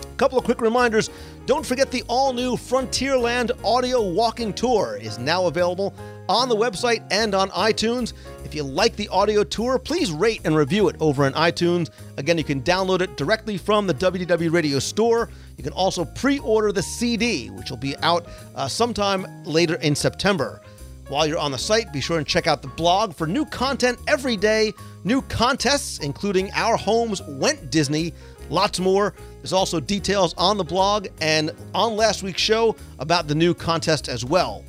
[0.00, 1.10] A couple of quick reminders.
[1.46, 5.94] Don't forget the all new Frontierland audio walking tour is now available
[6.28, 8.12] on the website and on iTunes.
[8.44, 11.90] If you like the audio tour, please rate and review it over on iTunes.
[12.18, 15.30] Again, you can download it directly from the WDW Radio store.
[15.58, 19.94] You can also pre order the CD, which will be out uh, sometime later in
[19.94, 20.62] September.
[21.08, 23.98] While you're on the site, be sure and check out the blog for new content
[24.06, 24.72] every day,
[25.04, 28.12] new contests, including Our Homes Went Disney,
[28.50, 29.14] lots more.
[29.38, 34.08] There's also details on the blog and on last week's show about the new contest
[34.08, 34.64] as well.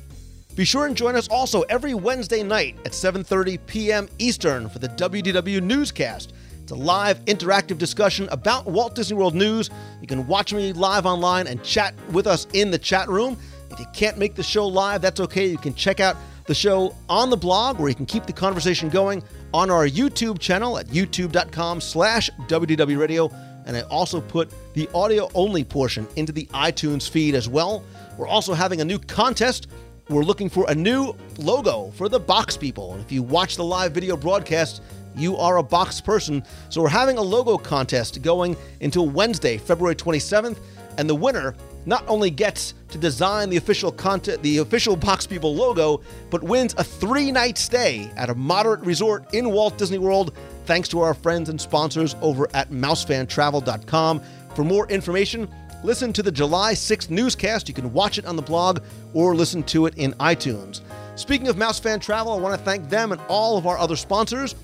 [0.56, 4.08] Be sure and join us also every Wednesday night at 7:30 p.m.
[4.18, 6.32] Eastern for the WDW Newscast.
[6.70, 9.70] It's a live interactive discussion about Walt Disney World news.
[10.00, 13.36] You can watch me live online and chat with us in the chat room.
[13.72, 15.46] If you can't make the show live, that's okay.
[15.46, 16.16] You can check out
[16.46, 19.20] the show on the blog where you can keep the conversation going
[19.52, 23.34] on our YouTube channel at youtube.com slash wdwradio.
[23.66, 27.82] And I also put the audio only portion into the iTunes feed as well.
[28.16, 29.66] We're also having a new contest
[30.10, 32.94] we're looking for a new logo for the box people.
[32.94, 34.82] And if you watch the live video broadcast,
[35.16, 36.42] you are a box person.
[36.68, 40.58] So we're having a logo contest going until Wednesday, February 27th,
[40.98, 41.54] and the winner
[41.86, 46.74] not only gets to design the official content, the official Box People logo, but wins
[46.76, 51.48] a three-night stay at a moderate resort in Walt Disney World, thanks to our friends
[51.48, 54.20] and sponsors over at MouseFanTravel.com.
[54.54, 55.48] For more information,
[55.82, 57.68] listen to the July 6th newscast.
[57.68, 58.80] You can watch it on the blog
[59.14, 60.80] or listen to it in iTunes.
[61.16, 63.96] Speaking of Mouse Fan Travel, I want to thank them and all of our other
[63.96, 64.54] sponsors.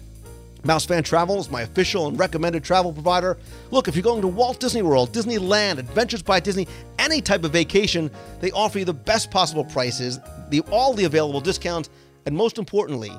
[0.65, 3.37] Mouse Fan Travel is my official and recommended travel provider.
[3.71, 6.67] Look, if you're going to Walt Disney World, Disneyland, Adventures by Disney,
[6.99, 8.11] any type of vacation,
[8.41, 10.19] they offer you the best possible prices,
[10.51, 11.89] the, all the available discounts,
[12.27, 13.13] and most importantly,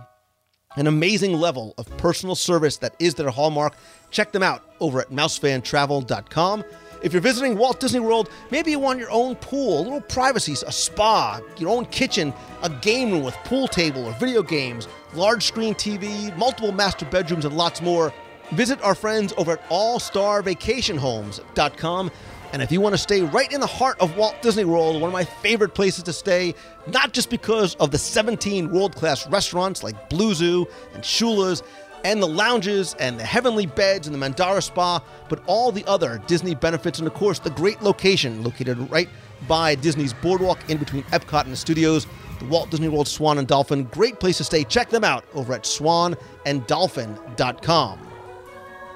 [0.76, 3.74] an amazing level of personal service that is their hallmark.
[4.12, 6.64] Check them out over at mousefantravel.com.
[7.02, 10.53] If you're visiting Walt Disney World, maybe you want your own pool, a little privacy,
[10.53, 12.34] a spa, your own kitchen,
[12.64, 17.45] a game room with pool table or video games, large screen TV, multiple master bedrooms,
[17.45, 18.11] and lots more.
[18.52, 22.11] Visit our friends over at allstarvacationhomes.com.
[22.53, 25.10] And if you want to stay right in the heart of Walt Disney World, one
[25.10, 26.56] of my favorite places to stay,
[26.88, 31.61] not just because of the 17 world class restaurants like Blue Zoo and Shula's
[32.08, 36.22] and the lounges and the heavenly beds and the Mandara Spa, but all the other
[36.26, 39.10] Disney benefits and, of course, the great location located right
[39.46, 42.08] by Disney's boardwalk in between Epcot and the studios,
[42.40, 43.84] the Walt Disney World Swan and Dolphin.
[43.84, 44.64] Great place to stay.
[44.64, 48.00] Check them out over at swananddolphin.com.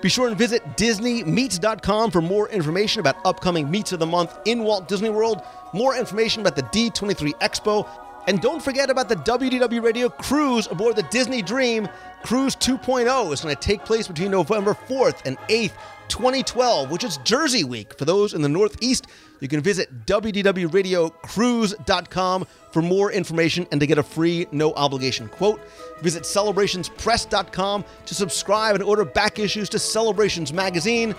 [0.01, 4.63] Be sure and visit DisneyMeets.com for more information about upcoming meets of the month in
[4.63, 5.41] Walt Disney World,
[5.73, 7.85] more information about the D23 Expo,
[8.27, 11.89] and don't forget about the WDW Radio cruise aboard the Disney Dream.
[12.23, 15.73] Cruise 2.0 is going to take place between November 4th and 8th,
[16.07, 17.97] 2012, which is Jersey Week.
[17.97, 19.07] For those in the Northeast,
[19.39, 25.59] you can visit WDWRadioCruise.com for more information and to get a free, no obligation quote.
[26.01, 31.15] Visit CelebrationsPress.com to subscribe and order back issues to Celebrations Magazine.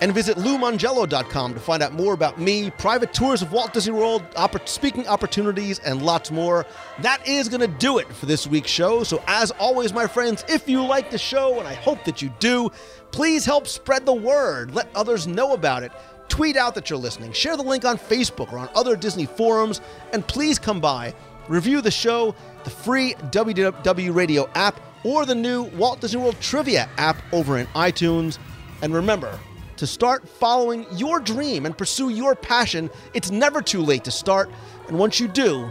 [0.00, 4.22] And visit LouMongello.com to find out more about me, private tours of Walt Disney World,
[4.64, 6.66] speaking opportunities, and lots more.
[7.00, 9.02] That is going to do it for this week's show.
[9.02, 12.32] So, as always, my friends, if you like the show, and I hope that you
[12.38, 12.70] do,
[13.10, 14.72] please help spread the word.
[14.72, 15.90] Let others know about it.
[16.28, 17.32] Tweet out that you're listening.
[17.32, 19.80] Share the link on Facebook or on other Disney forums.
[20.12, 21.14] And please come by,
[21.48, 26.88] review the show, the free WDW Radio app, or the new Walt Disney World Trivia
[26.98, 28.38] app over in iTunes.
[28.82, 29.38] And remember,
[29.78, 34.50] to start following your dream and pursue your passion, it's never too late to start.
[34.88, 35.70] And once you do,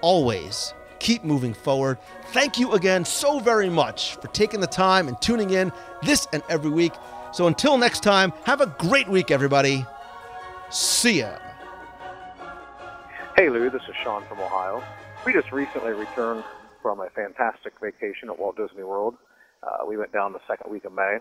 [0.00, 1.98] always keep moving forward.
[2.32, 5.72] Thank you again so very much for taking the time and tuning in
[6.02, 6.92] this and every week.
[7.32, 9.84] So until next time, have a great week, everybody.
[10.70, 11.38] See ya.
[13.36, 14.82] Hey Lou, this is Sean from Ohio.
[15.24, 16.44] We just recently returned
[16.82, 19.14] from a fantastic vacation at Walt Disney World.
[19.62, 21.18] Uh, we went down the second week of May,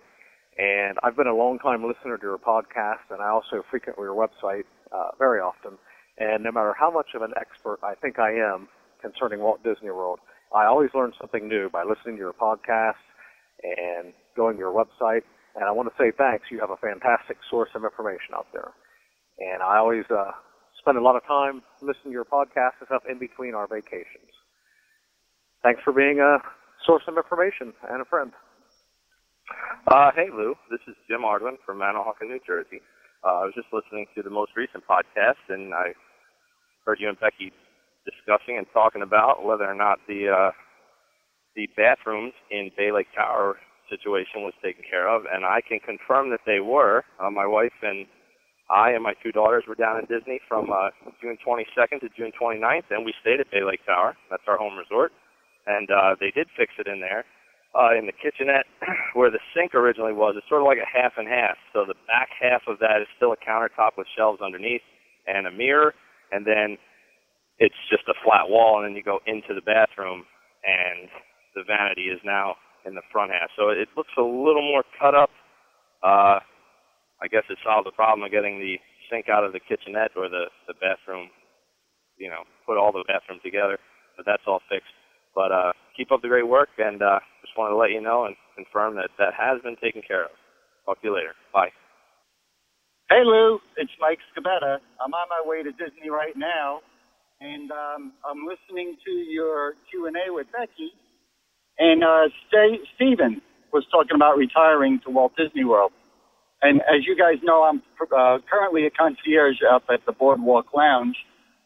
[0.57, 4.63] and I've been a long-time listener to your podcast, and I also frequent your website
[4.91, 5.77] uh, very often.
[6.17, 8.67] And no matter how much of an expert I think I am
[9.01, 10.19] concerning Walt Disney World,
[10.55, 13.03] I always learn something new by listening to your podcast
[13.61, 15.21] and going to your website.
[15.55, 16.45] And I want to say thanks.
[16.49, 18.71] You have a fantastic source of information out there.
[19.39, 20.31] And I always uh,
[20.79, 24.34] spend a lot of time listening to your podcast and stuff in between our vacations.
[25.61, 26.38] Thanks for being a
[26.85, 28.31] source of information and a friend.
[29.87, 32.81] Uh, hey Lou, this is Jim Ardwin from Manahawkin, New Jersey.
[33.23, 35.93] Uh, I was just listening to the most recent podcast, and I
[36.85, 37.53] heard you and Becky
[38.03, 40.51] discussing and talking about whether or not the uh,
[41.55, 43.55] the bathrooms in Bay Lake Tower
[43.89, 47.03] situation was taken care of, and I can confirm that they were.
[47.19, 48.05] Uh, my wife and
[48.69, 50.91] I and my two daughters were down in Disney from uh,
[51.21, 54.17] June 22nd to June 29th, and we stayed at Bay Lake Tower.
[54.29, 55.13] That's our home resort,
[55.65, 57.23] and uh, they did fix it in there.
[57.77, 58.65] Uh, in the kitchenette,
[59.13, 61.57] where the sink originally was, it's sort of like a half and half.
[61.73, 64.81] So the back half of that is still a countertop with shelves underneath
[65.27, 65.93] and a mirror,
[66.31, 66.77] and then
[67.59, 70.25] it's just a flat wall, and then you go into the bathroom,
[70.65, 71.09] and
[71.53, 72.55] the vanity is now
[72.85, 73.49] in the front half.
[73.57, 75.29] So it looks a little more cut up.
[76.01, 76.39] Uh,
[77.21, 78.77] I guess it solved the problem of getting the
[79.09, 81.29] sink out of the kitchenette or the, the bathroom,
[82.17, 83.77] you know, put all the bathroom together.
[84.15, 84.93] But that's all fixed.
[85.35, 88.25] But uh, keep up the great work, and uh, just wanted to let you know
[88.25, 90.31] and confirm that that has been taken care of.
[90.85, 91.33] Talk to you later.
[91.51, 91.73] Bye.
[93.09, 94.77] Hey Lou, it's Mike Scabetta.
[94.99, 96.81] I'm on my way to Disney right now,
[97.41, 100.91] and um, I'm listening to your Q and A with Becky.
[101.79, 103.41] And uh, St- Steven
[103.71, 105.91] was talking about retiring to Walt Disney World.
[106.61, 111.15] And as you guys know, I'm uh, currently a concierge up at the Boardwalk Lounge.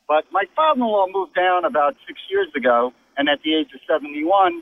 [0.07, 4.61] But my father-in-law moved down about six years ago, and at the age of 71,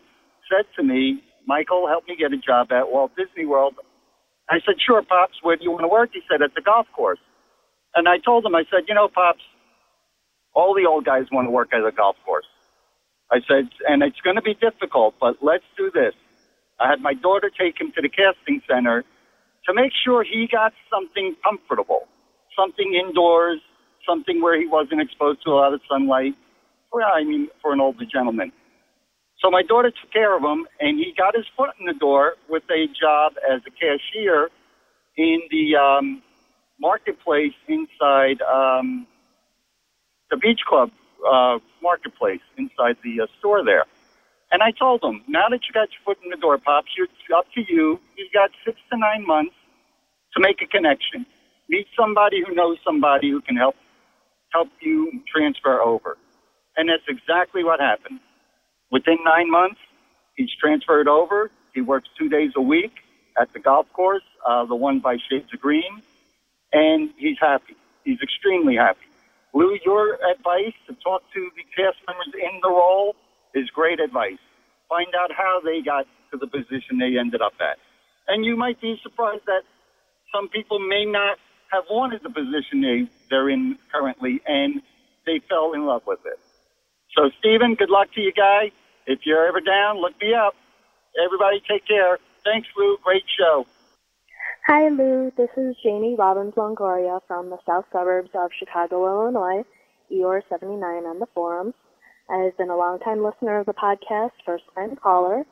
[0.49, 3.75] said to me, "Michael, help me get a job at Walt Disney World."
[4.49, 5.41] I said, "Sure, pops.
[5.43, 7.19] Where do you want to work?" He said, "At the golf course."
[7.95, 9.43] And I told him, I said, "You know, pops,
[10.53, 12.47] all the old guys want to work at a golf course."
[13.31, 16.15] I said, and it's going to be difficult, but let's do this.
[16.79, 19.03] I had my daughter take him to the casting center
[19.65, 22.07] to make sure he got something comfortable,
[22.55, 23.59] something indoors,
[24.07, 26.33] something where he wasn't exposed to a lot of sunlight.
[26.91, 28.51] Well, I mean, for an older gentleman.
[29.41, 32.33] So my daughter took care of him, and he got his foot in the door
[32.49, 34.49] with a job as a cashier
[35.17, 36.21] in the um,
[36.79, 39.07] marketplace inside um,
[40.29, 40.91] the beach club
[41.29, 43.85] uh, marketplace inside the uh, store there.
[44.51, 47.11] And I told him, now that you got your foot in the door, Pops, it's
[47.35, 47.99] up to you.
[48.17, 49.53] You've got six to nine months
[50.33, 51.25] to make a connection.
[51.69, 53.75] Meet somebody who knows somebody who can help
[54.51, 56.17] help you transfer over.
[56.79, 58.21] And that's exactly what happened.
[58.89, 59.81] Within nine months,
[60.37, 61.51] he's transferred over.
[61.73, 62.93] He works two days a week
[63.37, 66.01] at the golf course, uh, the one by Shades of Green,
[66.71, 67.75] and he's happy.
[68.05, 69.11] He's extremely happy.
[69.53, 73.13] Lou, your advice to talk to the cast members in the role
[73.53, 74.39] is great advice.
[74.87, 77.77] Find out how they got to the position they ended up at.
[78.29, 79.63] And you might be surprised that
[80.33, 81.39] some people may not
[81.73, 84.81] have wanted the position they, they're in currently and
[85.25, 86.39] they fell in love with it.
[87.19, 88.71] So, Stephen, good luck to you, guy.
[89.05, 90.55] If you're ever down, look me up.
[91.21, 92.17] Everybody take care.
[92.45, 92.97] Thanks, Lou.
[93.03, 93.65] Great show.
[94.67, 95.29] Hi, Lou.
[95.35, 99.65] This is Jamie Robbins Longoria from the south suburbs of Chicago, Illinois,
[100.09, 101.73] EOR 79 on the forums.
[102.29, 105.43] I've been a longtime listener of the podcast, first time caller.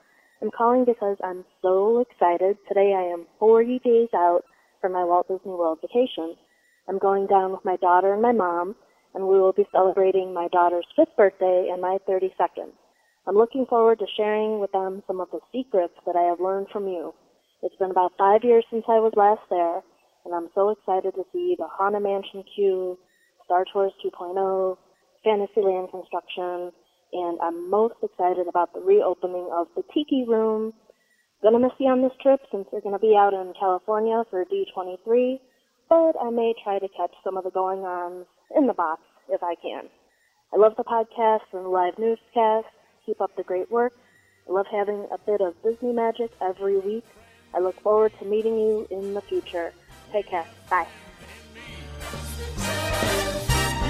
[0.42, 2.56] I'm calling because I'm so excited.
[2.70, 4.46] Today I am 40 days out
[4.80, 6.38] from my Walt Disney World vacation.
[6.88, 8.76] I'm going down with my daughter and my mom,
[9.14, 12.72] and we will be celebrating my daughter's fifth birthday and my 32nd.
[13.28, 16.68] I'm looking forward to sharing with them some of the secrets that I have learned
[16.72, 17.14] from you.
[17.62, 19.82] It's been about five years since I was last there,
[20.24, 22.98] and I'm so excited to see the Haunted Mansion queue,
[23.44, 24.78] Star Tours 2.0,
[25.24, 26.72] Fantasyland construction,
[27.14, 30.74] and I'm most excited about the reopening of the Tiki Room.
[31.42, 35.40] Gonna miss you on this trip since you're gonna be out in California for D23,
[35.90, 38.26] but I may try to catch some of the going-ons
[38.56, 39.84] in the box if I can.
[40.54, 42.68] I love the podcast and the live newscast.
[43.06, 43.94] Keep up the great work.
[44.48, 47.06] I love having a bit of Disney magic every week.
[47.54, 49.74] I look forward to meeting you in the future.
[50.12, 50.46] Take care.
[50.70, 50.88] Bye.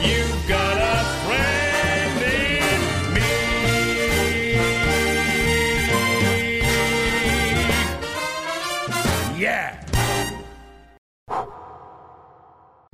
[0.02, 3.28] You've got a friend in me.
[9.40, 9.87] Yeah.